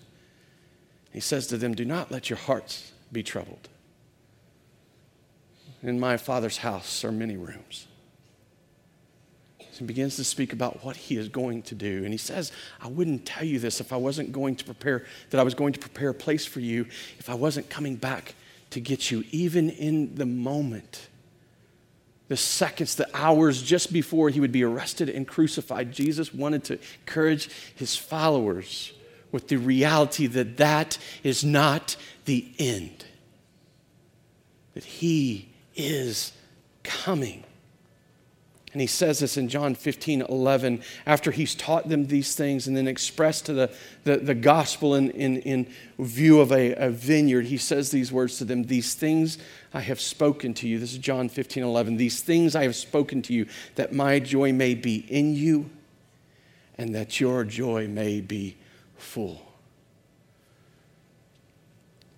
He 1.12 1.20
says 1.20 1.48
to 1.48 1.58
them, 1.58 1.74
Do 1.74 1.86
not 1.86 2.12
let 2.12 2.30
your 2.30 2.38
hearts 2.38 2.92
be 3.12 3.24
troubled. 3.24 3.70
In 5.82 6.00
my 6.00 6.18
Father's 6.18 6.58
house 6.58 7.04
are 7.04 7.12
many 7.12 7.38
rooms 7.38 7.88
and 9.80 9.88
begins 9.88 10.16
to 10.18 10.24
speak 10.24 10.54
about 10.54 10.84
what 10.84 10.96
he 10.96 11.18
is 11.18 11.30
going 11.30 11.64
to 11.64 11.76
do. 11.76 12.04
And 12.04 12.14
he 12.14 12.18
says, 12.18 12.52
I 12.82 12.88
wouldn't 12.88 13.26
tell 13.26 13.44
you 13.44 13.60
this 13.60 13.80
if 13.80 13.92
I 13.92 13.98
wasn't 13.98 14.32
going 14.32 14.56
to 14.58 14.66
prepare, 14.66 15.06
that 15.30 15.40
I 15.40 15.44
was 15.44 15.56
going 15.56 15.74
to 15.74 15.80
prepare 15.80 16.10
a 16.10 16.14
place 16.14 16.46
for 16.46 16.60
you 16.60 16.86
if 17.18 17.30
I 17.30 17.34
wasn't 17.34 17.70
coming 17.70 17.96
back 17.96 18.36
to 18.72 18.80
get 18.80 19.10
you, 19.10 19.24
even 19.32 19.70
in 19.70 20.16
the 20.16 20.26
moment. 20.26 21.08
The 22.28 22.38
seconds, 22.38 22.96
the 22.96 23.10
hours 23.18 23.64
just 23.64 23.92
before 23.92 24.30
he 24.30 24.40
would 24.40 24.52
be 24.52 24.64
arrested 24.64 25.10
and 25.10 25.28
crucified, 25.28 25.92
Jesus 25.92 26.32
wanted 26.32 26.64
to 26.66 26.80
encourage 27.02 27.50
his 27.74 27.96
followers 27.96 28.94
with 29.32 29.48
the 29.48 29.58
reality 29.58 30.28
that 30.28 30.58
that 30.58 30.98
is 31.24 31.44
not 31.44 31.96
the 32.26 32.52
end, 32.60 33.06
that 34.76 34.84
he 34.84 35.50
is 35.76 36.32
coming. 36.84 37.44
And 38.72 38.82
he 38.82 38.88
says 38.88 39.20
this 39.20 39.36
in 39.36 39.50
John 39.50 39.74
15, 39.74 40.22
11, 40.22 40.84
after 41.08 41.32
he's 41.32 41.56
taught 41.56 41.90
them 41.90 42.06
these 42.06 42.36
things 42.36 42.68
and 42.68 42.78
then 42.78 42.88
expressed 42.88 43.48
to 43.48 43.54
the, 43.54 43.72
the, 44.04 44.18
the 44.18 44.36
gospel 44.36 44.94
in, 44.94 45.10
in, 45.12 45.38
in 45.42 45.74
view 45.98 46.40
of 46.40 46.52
a, 46.52 46.74
a 46.76 46.92
vineyard, 46.92 47.46
he 47.46 47.58
says 47.58 47.90
these 47.90 48.12
words 48.12 48.38
to 48.38 48.46
them 48.46 48.64
These 48.64 48.94
things 48.94 49.40
I 49.74 49.80
have 49.82 50.00
spoken 50.00 50.54
to 50.56 50.68
you. 50.68 50.78
This 50.78 50.94
is 50.94 51.00
John 51.00 51.30
15, 51.30 51.64
11. 51.64 51.98
These 51.98 52.22
things 52.22 52.56
I 52.56 52.64
have 52.64 52.76
spoken 52.76 53.24
to 53.24 53.34
you, 53.34 53.48
that 53.74 53.92
my 53.92 54.20
joy 54.20 54.54
may 54.54 54.76
be 54.76 54.98
in 55.10 55.34
you 55.34 55.72
and 56.78 56.94
that 56.94 57.20
your 57.20 57.44
joy 57.44 57.88
may 57.88 58.22
be 58.22 58.56
full. 58.98 59.42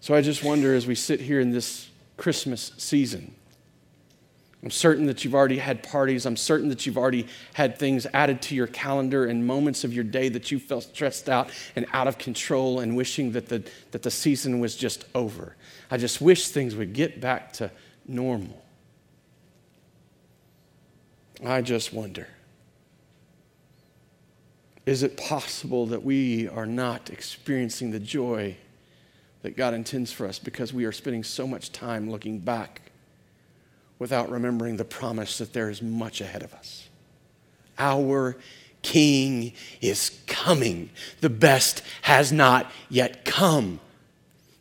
So 0.02 0.14
I 0.14 0.22
just 0.22 0.44
wonder 0.44 0.76
as 0.76 0.86
we 0.86 0.96
sit 0.96 1.22
here 1.22 1.40
in 1.40 1.52
this 1.52 1.90
Christmas 2.18 2.72
season, 2.78 3.36
I'm 4.63 4.69
certain 4.69 5.08
that 5.08 5.24
you've 5.24 5.34
already 5.34 5.58
had 5.58 5.82
parties. 5.82 6.26
I'm 6.26 6.38
certain 6.38 6.69
that 6.69 6.86
you've 6.86 6.97
already 6.97 7.28
had 7.54 7.80
things 7.80 8.06
added 8.13 8.43
to 8.43 8.56
your 8.56 8.67
calendar 8.67 9.26
and 9.26 9.45
moments 9.45 9.84
of 9.84 9.91
your 9.91 10.04
day 10.04 10.30
that 10.30 10.52
you 10.52 10.60
felt 10.60 10.84
stressed 10.84 11.30
out 11.30 11.50
and 11.76 11.88
out 11.93 12.08
of 12.08 12.19
control 12.19 12.80
and 12.80 12.95
wishing 12.95 13.32
that 13.32 13.50
the, 13.50 13.63
that 13.89 14.04
the 14.04 14.12
season 14.12 14.60
was 14.60 14.76
just 14.76 15.06
over. 15.15 15.56
I 15.89 15.97
just 15.97 16.21
wish 16.21 16.50
things 16.50 16.76
would 16.76 16.93
get 16.93 17.19
back 17.19 17.54
to 17.54 17.71
normal. 18.08 18.63
I 21.43 21.62
just 21.62 21.91
wonder 21.91 22.28
is 24.86 25.04
it 25.04 25.15
possible 25.15 25.86
that 25.88 26.04
we 26.04 26.47
are 26.47 26.65
not 26.65 27.12
experiencing 27.12 27.91
the 27.91 28.00
joy 28.00 28.58
that 29.43 29.56
God 29.56 29.76
intends 29.76 30.12
for 30.12 30.26
us 30.26 30.39
because 30.39 30.74
we 30.74 30.86
are 30.86 30.91
spending 30.91 31.24
so 31.24 31.45
much 31.45 31.71
time 31.71 32.10
looking 32.10 32.39
back? 32.39 32.90
Without 34.02 34.32
remembering 34.32 34.78
the 34.78 34.84
promise 34.84 35.38
that 35.38 35.54
there 35.54 35.70
is 35.70 35.80
much 35.80 36.22
ahead 36.22 36.42
of 36.42 36.52
us. 36.56 36.90
Our 37.78 38.36
King 38.82 39.54
is 39.80 40.20
coming. 40.26 40.90
The 41.20 41.30
best 41.30 41.84
has 42.02 42.32
not 42.32 42.72
yet 42.90 43.24
come. 43.26 43.80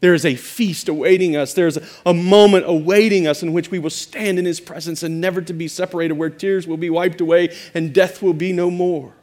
There 0.00 0.12
is 0.12 0.26
a 0.26 0.34
feast 0.34 0.90
awaiting 0.90 1.36
us. 1.36 1.54
There's 1.54 1.78
a 2.04 2.12
moment 2.12 2.66
awaiting 2.68 3.26
us 3.26 3.42
in 3.42 3.54
which 3.54 3.70
we 3.70 3.78
will 3.78 3.88
stand 3.88 4.38
in 4.38 4.44
his 4.44 4.60
presence 4.60 5.02
and 5.02 5.22
never 5.22 5.40
to 5.40 5.54
be 5.54 5.68
separated, 5.68 6.18
where 6.18 6.28
tears 6.28 6.66
will 6.66 6.76
be 6.76 6.90
wiped 6.90 7.22
away 7.22 7.56
and 7.72 7.94
death 7.94 8.20
will 8.20 8.34
be 8.34 8.52
no 8.52 8.70
more. 8.70 9.14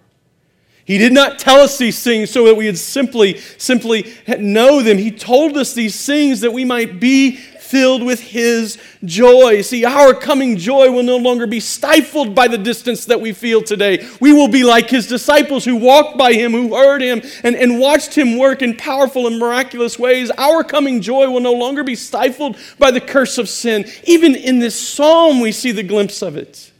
He 0.84 0.98
did 0.98 1.14
not 1.14 1.38
tell 1.38 1.60
us 1.60 1.78
these 1.78 2.04
things 2.04 2.32
so 2.32 2.46
that 2.46 2.56
we 2.56 2.66
would 2.66 2.80
simply, 2.80 3.38
simply 3.60 4.16
know 4.40 4.82
them. 4.82 4.98
He 4.98 5.12
told 5.12 5.58
us 5.58 5.74
these 5.74 6.04
things 6.04 6.42
that 6.42 6.54
we 6.54 6.66
might 6.66 7.00
be 7.00 7.40
filled 7.68 8.04
with 8.04 8.20
His 8.20 8.78
joy. 9.04 9.62
See, 9.62 9.86
our 9.86 10.14
coming 10.14 10.58
joy 10.58 10.92
will 10.92 11.04
no 11.04 11.18
longer 11.18 11.48
be 11.48 11.60
stifled 11.60 12.34
by 12.34 12.48
the 12.48 12.58
distance 12.58 13.06
that 13.06 13.22
we 13.22 13.34
feel 13.34 13.62
today. 13.62 14.08
We 14.20 14.34
will 14.34 14.48
be 14.48 14.64
like 14.64 14.90
His 14.90 15.08
disciples 15.08 15.66
who 15.66 15.76
walked 15.76 16.18
by 16.18 16.34
Him, 16.34 16.52
who 16.52 16.76
heard 16.76 17.02
Him, 17.02 17.22
and, 17.44 17.56
and 17.56 17.80
watched 17.80 18.16
Him 18.16 18.38
work 18.38 18.62
in 18.62 18.76
powerful 18.76 19.28
and 19.28 19.40
miraculous 19.40 20.00
ways. 20.00 20.32
Our 20.38 20.64
coming 20.64 21.02
joy 21.02 21.30
will 21.30 21.42
no 21.42 21.54
longer 21.54 21.84
be 21.84 21.96
stifled 21.96 22.58
by 22.80 22.92
the 22.92 23.02
curse 23.02 23.38
of 23.38 23.50
sin. 23.50 23.86
Even 24.06 24.36
in 24.36 24.60
this 24.60 24.80
psalm, 24.80 25.40
we 25.42 25.52
see 25.52 25.72
the 25.72 25.84
glimpse 25.84 26.22
of 26.22 26.38
it. 26.38 26.72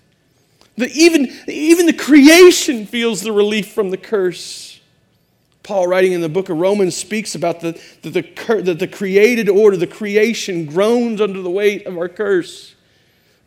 The, 0.78 0.90
even, 0.92 1.34
even 1.48 1.88
the 1.88 1.94
creation 1.94 2.86
feels 2.86 3.22
the 3.22 3.32
relief 3.32 3.72
from 3.72 3.90
the 3.90 3.98
curse. 3.98 4.67
Paul, 5.68 5.86
writing 5.86 6.14
in 6.14 6.22
the 6.22 6.30
book 6.30 6.48
of 6.48 6.58
Romans, 6.58 6.96
speaks 6.96 7.36
about 7.36 7.60
the, 7.60 7.78
the, 8.02 8.10
the, 8.62 8.74
the, 8.74 8.88
created 8.88 9.50
order, 9.50 9.76
the 9.76 9.86
creation 9.86 10.66
groans 10.66 11.20
under 11.20 11.42
the 11.42 11.50
weight 11.50 11.86
of 11.86 11.98
our 11.98 12.08
curse. 12.08 12.74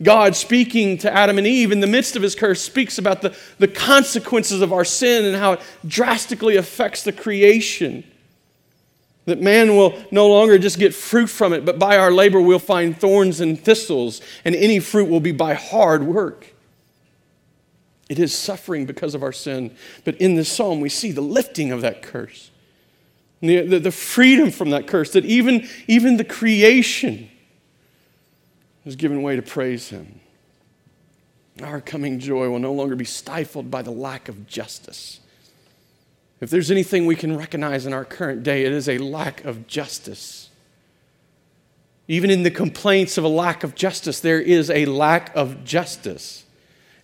God, 0.03 0.37
speaking 0.37 0.99
to 0.99 1.11
Adam 1.11 1.39
and 1.39 1.47
Eve 1.47 1.73
in 1.73 1.81
the 1.81 1.87
midst 1.87 2.17
of 2.17 2.23
his 2.23 2.35
curse, 2.35 2.61
speaks 2.61 2.99
about 2.99 3.23
the, 3.23 3.35
the 3.59 3.69
consequences 3.69 4.61
of 4.61 4.71
our 4.71 4.85
sin 4.85 5.25
and 5.25 5.35
how 5.35 5.53
it 5.53 5.61
drastically 5.87 6.57
affects 6.57 7.05
the 7.05 7.13
creation. 7.13 8.05
That 9.25 9.41
man 9.41 9.75
will 9.75 9.99
no 10.11 10.29
longer 10.29 10.59
just 10.59 10.79
get 10.79 10.95
fruit 10.95 11.29
from 11.29 11.55
it, 11.55 11.65
but 11.65 11.79
by 11.79 11.97
our 11.97 12.11
labor 12.11 12.43
we'll 12.43 12.59
find 12.59 12.95
thorns 12.95 13.41
and 13.41 13.59
thistles, 13.59 14.21
and 14.45 14.55
any 14.55 14.79
fruit 14.79 15.09
will 15.09 15.21
be 15.21 15.33
by 15.33 15.55
hard 15.55 16.03
work. 16.03 16.53
It 18.11 18.19
is 18.19 18.37
suffering 18.37 18.87
because 18.87 19.15
of 19.15 19.23
our 19.23 19.33
sin. 19.33 19.77
But 20.05 20.17
in 20.17 20.35
this 20.35 20.51
psalm, 20.51 20.81
we 20.81 20.89
see 20.89 21.13
the 21.13 21.21
lifting 21.21 21.71
of 21.71 21.83
that 21.83 22.03
curse, 22.03 22.51
the, 23.41 23.61
the, 23.61 23.79
the 23.79 23.93
freedom 23.93 24.51
from 24.51 24.71
that 24.71 24.89
curse, 24.89 25.13
that 25.13 25.25
even, 25.25 25.69
even 25.87 26.17
the 26.17 26.25
creation 26.25 27.31
is 28.85 28.97
given 28.97 29.23
way 29.23 29.37
to 29.37 29.43
praise 29.43 29.91
Him. 29.91 30.19
Our 31.63 31.81
coming 31.81 32.19
joy 32.19 32.49
will 32.49 32.59
no 32.59 32.73
longer 32.73 32.97
be 32.97 33.05
stifled 33.05 33.71
by 33.71 33.83
the 33.83 33.93
lack 33.93 34.29
of 34.29 34.49
justice. 34.49 35.21
If 36.41 36.51
there's 36.51 36.73
anything 36.73 37.07
we 37.07 37.15
can 37.15 37.37
recognize 37.37 37.87
in 37.87 37.93
our 37.93 38.05
current 38.05 38.43
day, 38.43 38.65
it 38.65 38.73
is 38.73 38.89
a 38.89 38.99
lack 38.99 39.45
of 39.45 39.69
justice. 39.69 40.49
Even 42.09 42.29
in 42.29 42.43
the 42.43 42.51
complaints 42.51 43.19
of 43.19 43.23
a 43.23 43.29
lack 43.29 43.63
of 43.63 43.77
justice, 43.77 44.19
there 44.19 44.41
is 44.41 44.69
a 44.69 44.87
lack 44.87 45.33
of 45.37 45.63
justice. 45.63 46.45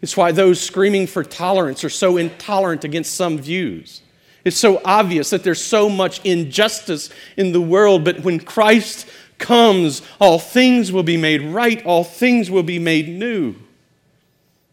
It's 0.02 0.16
why 0.16 0.32
those 0.32 0.60
screaming 0.60 1.06
for 1.06 1.24
tolerance 1.24 1.84
are 1.84 1.90
so 1.90 2.16
intolerant 2.16 2.84
against 2.84 3.14
some 3.14 3.38
views. 3.38 4.02
It's 4.44 4.56
so 4.56 4.80
obvious 4.84 5.30
that 5.30 5.42
there's 5.42 5.64
so 5.64 5.88
much 5.88 6.24
injustice 6.24 7.10
in 7.36 7.52
the 7.52 7.60
world, 7.60 8.04
but 8.04 8.20
when 8.20 8.38
Christ 8.38 9.08
comes, 9.38 10.02
all 10.20 10.38
things 10.38 10.92
will 10.92 11.02
be 11.02 11.16
made 11.16 11.42
right, 11.42 11.84
all 11.84 12.04
things 12.04 12.50
will 12.50 12.62
be 12.62 12.78
made 12.78 13.08
new. 13.08 13.56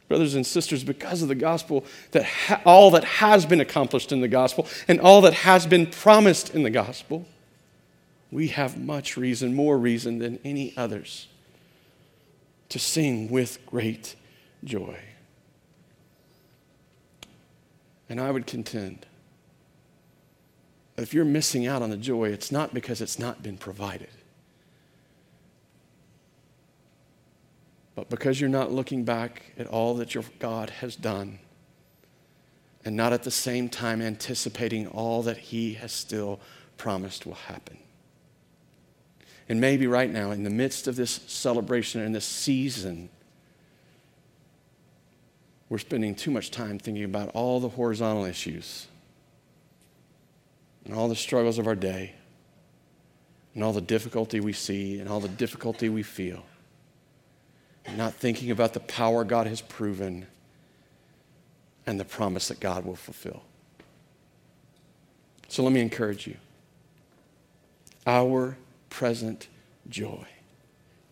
Brothers 0.08 0.36
and 0.36 0.46
sisters, 0.46 0.84
because 0.84 1.24
of 1.24 1.28
the 1.28 1.36
gospel, 1.36 1.86
that 2.12 2.24
ha- 2.24 2.62
all 2.66 2.92
that 2.92 3.04
has 3.04 3.46
been 3.46 3.62
accomplished 3.62 4.12
in 4.12 4.22
the 4.22 4.28
gospel 4.28 4.68
and 4.88 5.00
all 5.00 5.22
that 5.22 5.34
has 5.34 5.66
been 5.66 5.88
promised 5.88 6.54
in 6.54 6.62
the 6.62 6.70
gospel, 6.70 7.26
we 8.32 8.50
have 8.50 8.78
much 8.78 9.18
reason, 9.18 9.56
more 9.56 9.78
reason 9.78 10.20
than 10.20 10.40
any 10.44 10.74
others, 10.78 11.28
to 12.70 12.78
sing 12.78 13.30
with 13.32 13.66
great 13.66 14.16
joy. 14.64 14.98
And 18.10 18.20
I 18.20 18.32
would 18.32 18.46
contend 18.46 19.06
if 20.98 21.14
you're 21.14 21.26
missing 21.26 21.66
out 21.66 21.82
on 21.82 21.90
the 21.90 21.98
joy, 21.98 22.30
it's 22.30 22.52
not 22.52 22.74
because 22.74 23.02
it's 23.02 23.18
not 23.18 23.42
been 23.42 23.58
provided, 23.58 24.10
but 27.96 28.10
because 28.10 28.40
you're 28.40 28.50
not 28.50 28.72
looking 28.72 29.04
back 29.04 29.54
at 29.58 29.68
all 29.68 29.96
that 29.96 30.14
your 30.14 30.24
God 30.40 30.70
has 30.70 30.96
done 30.96 31.40
and 32.86 32.96
not 32.96 33.14
at 33.14 33.24
the 33.24 33.32
same 33.32 33.70
time 33.70 34.02
anticipating 34.02 34.88
all 34.88 35.24
that 35.24 35.38
He 35.38 35.76
has 35.76 35.92
still 35.92 36.40
promised 36.78 37.26
will 37.26 37.34
happen. 37.34 37.78
And 39.50 39.60
maybe 39.60 39.88
right 39.88 40.10
now, 40.10 40.32
in 40.32 40.44
the 40.44 40.50
midst 40.50 40.88
of 40.88 40.96
this 40.96 41.12
celebration 41.28 42.02
and 42.02 42.14
this 42.14 42.26
season, 42.26 43.10
we're 45.74 45.80
spending 45.80 46.14
too 46.14 46.30
much 46.30 46.52
time 46.52 46.78
thinking 46.78 47.04
about 47.04 47.32
all 47.34 47.60
the 47.60 47.68
horizontal 47.68 48.26
issues 48.26 48.86
and 50.86 50.94
all 50.94 51.10
the 51.10 51.16
struggles 51.16 51.58
of 51.58 51.66
our 51.66 51.74
day 51.74 52.14
and 53.56 53.64
all 53.64 53.74
the 53.74 53.82
difficulty 53.82 54.40
we 54.40 54.54
see 54.54 55.00
and 55.00 55.10
all 55.10 55.20
the 55.20 55.28
difficulty 55.28 55.90
we 55.90 56.04
feel. 56.04 56.46
And 57.86 57.98
not 57.98 58.14
thinking 58.14 58.52
about 58.52 58.74
the 58.74 58.82
power 58.82 59.24
God 59.24 59.48
has 59.48 59.62
proven 59.62 60.28
and 61.88 62.00
the 62.00 62.06
promise 62.06 62.50
that 62.50 62.60
God 62.60 62.86
will 62.86 62.96
fulfill. 62.96 63.42
So 65.48 65.64
let 65.64 65.74
me 65.74 65.82
encourage 65.82 66.28
you. 66.28 66.38
Our 68.06 68.58
present 68.92 69.48
joy 69.90 70.28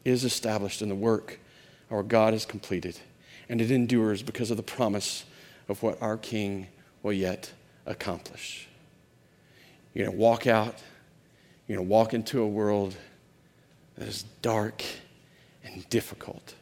is 0.05 0.23
established 0.23 0.83
in 0.83 0.89
the 0.89 0.93
work 0.93 1.39
our 1.89 2.03
God 2.03 2.33
has 2.33 2.45
completed, 2.45 2.99
and 3.49 3.61
it 3.61 3.71
endures 3.71 4.23
because 4.23 4.51
of 4.51 4.57
the 4.57 4.63
promise 4.63 5.25
of 5.67 5.81
what 5.83 6.01
our 6.01 6.17
King 6.17 6.67
will 7.03 7.13
yet 7.13 7.51
accomplish. 7.85 8.67
You're 9.93 10.05
going 10.05 10.17
to 10.17 10.21
walk 10.21 10.47
out, 10.47 10.75
you're 11.67 11.77
going 11.77 11.87
to 11.87 11.91
walk 11.91 12.13
into 12.13 12.41
a 12.41 12.47
world 12.47 12.95
that 13.97 14.07
is 14.07 14.23
dark 14.41 14.83
and 15.63 15.87
difficult. 15.89 16.55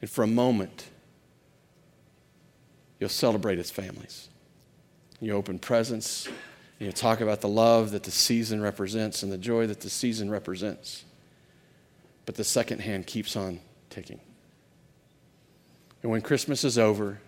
And 0.00 0.10
for 0.10 0.22
a 0.22 0.28
moment, 0.28 0.88
you'll 3.00 3.08
celebrate 3.08 3.58
its 3.58 3.70
families. 3.70 4.28
You 5.20 5.32
open 5.32 5.58
presents, 5.58 6.28
you 6.78 6.92
talk 6.92 7.20
about 7.20 7.40
the 7.40 7.48
love 7.48 7.92
that 7.92 8.02
the 8.02 8.10
season 8.10 8.60
represents 8.60 9.22
and 9.22 9.32
the 9.32 9.38
joy 9.38 9.66
that 9.66 9.80
the 9.80 9.90
season 9.90 10.30
represents. 10.30 11.04
But 12.26 12.34
the 12.34 12.44
second 12.44 12.80
hand 12.80 13.06
keeps 13.06 13.36
on 13.36 13.60
ticking. 13.90 14.20
And 16.04 16.12
when 16.12 16.20
Christmas 16.20 16.62
is 16.62 16.78
over, 16.78 17.18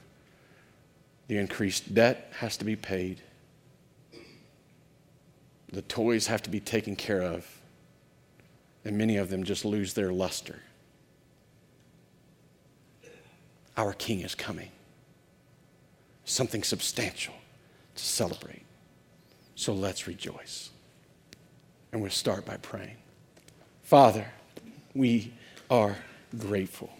the 1.26 1.38
increased 1.38 1.92
debt 1.92 2.30
has 2.38 2.56
to 2.58 2.64
be 2.64 2.76
paid 2.76 3.22
the 5.76 5.82
toys 5.82 6.26
have 6.28 6.42
to 6.42 6.50
be 6.50 6.60
taken 6.60 6.96
care 6.96 7.20
of, 7.20 7.60
and 8.84 8.96
many 8.96 9.16
of 9.16 9.28
them 9.28 9.44
just 9.44 9.64
lose 9.64 9.94
their 9.94 10.12
luster. 10.12 10.60
Our 13.76 13.92
King 13.92 14.20
is 14.20 14.34
coming. 14.34 14.70
Something 16.24 16.62
substantial 16.62 17.34
to 17.94 18.02
celebrate. 18.02 18.62
So 19.54 19.74
let's 19.74 20.06
rejoice. 20.06 20.70
And 21.92 22.00
we'll 22.00 22.10
start 22.10 22.46
by 22.46 22.56
praying. 22.56 22.96
Father, 23.82 24.26
we 24.94 25.34
are 25.70 25.96
grateful. 26.38 26.90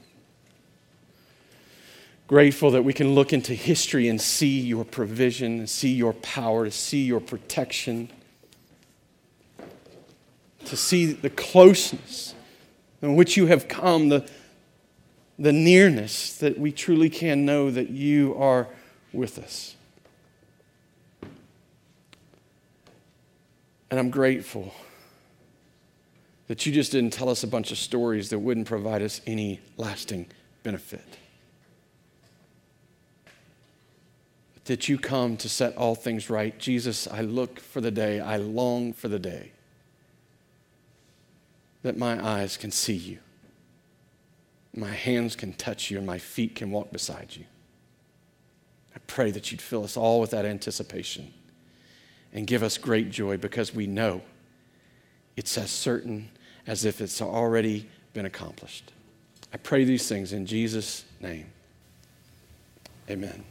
Grateful 2.26 2.72
that 2.72 2.82
we 2.82 2.92
can 2.92 3.14
look 3.14 3.32
into 3.32 3.54
history 3.54 4.08
and 4.08 4.20
see 4.20 4.60
your 4.60 4.84
provision, 4.84 5.66
see 5.66 5.92
your 5.92 6.12
power, 6.14 6.68
see 6.70 7.04
your 7.04 7.20
protection 7.20 8.10
to 10.64 10.76
see 10.76 11.12
the 11.12 11.30
closeness 11.30 12.34
in 13.00 13.14
which 13.14 13.36
you 13.36 13.46
have 13.46 13.68
come, 13.68 14.08
the, 14.08 14.28
the 15.38 15.52
nearness 15.52 16.36
that 16.38 16.58
we 16.58 16.72
truly 16.72 17.08
can 17.08 17.44
know 17.46 17.70
that 17.70 17.90
you 17.90 18.34
are 18.36 18.66
with 19.12 19.38
us. 19.38 19.76
And 23.90 24.00
I'm 24.00 24.10
grateful 24.10 24.74
that 26.48 26.66
you 26.66 26.72
just 26.72 26.90
didn't 26.92 27.12
tell 27.12 27.28
us 27.28 27.44
a 27.44 27.46
bunch 27.46 27.70
of 27.70 27.78
stories 27.78 28.30
that 28.30 28.38
wouldn't 28.40 28.66
provide 28.66 29.02
us 29.02 29.20
any 29.26 29.60
lasting 29.76 30.26
benefit. 30.64 31.04
That 34.66 34.88
you 34.88 34.98
come 34.98 35.36
to 35.38 35.48
set 35.48 35.76
all 35.76 35.94
things 35.94 36.28
right. 36.28 36.58
Jesus, 36.58 37.06
I 37.06 37.20
look 37.20 37.60
for 37.60 37.80
the 37.80 37.90
day, 37.90 38.20
I 38.20 38.36
long 38.36 38.92
for 38.92 39.08
the 39.08 39.18
day 39.18 39.52
that 41.86 41.96
my 41.96 42.20
eyes 42.24 42.56
can 42.56 42.72
see 42.72 42.96
you, 42.96 43.18
my 44.74 44.90
hands 44.90 45.36
can 45.36 45.52
touch 45.52 45.88
you, 45.88 45.98
and 45.98 46.06
my 46.06 46.18
feet 46.18 46.56
can 46.56 46.72
walk 46.72 46.90
beside 46.90 47.28
you. 47.36 47.44
I 48.92 48.98
pray 49.06 49.30
that 49.30 49.52
you'd 49.52 49.62
fill 49.62 49.84
us 49.84 49.96
all 49.96 50.20
with 50.20 50.30
that 50.30 50.44
anticipation 50.44 51.32
and 52.32 52.44
give 52.44 52.64
us 52.64 52.76
great 52.76 53.10
joy 53.10 53.36
because 53.36 53.72
we 53.72 53.86
know 53.86 54.20
it's 55.36 55.56
as 55.56 55.70
certain 55.70 56.28
as 56.66 56.84
if 56.84 57.00
it's 57.00 57.22
already 57.22 57.88
been 58.14 58.26
accomplished. 58.26 58.92
I 59.52 59.58
pray 59.58 59.84
these 59.84 60.08
things 60.08 60.32
in 60.32 60.44
Jesus' 60.44 61.04
name. 61.20 61.46
Amen. 63.08 63.44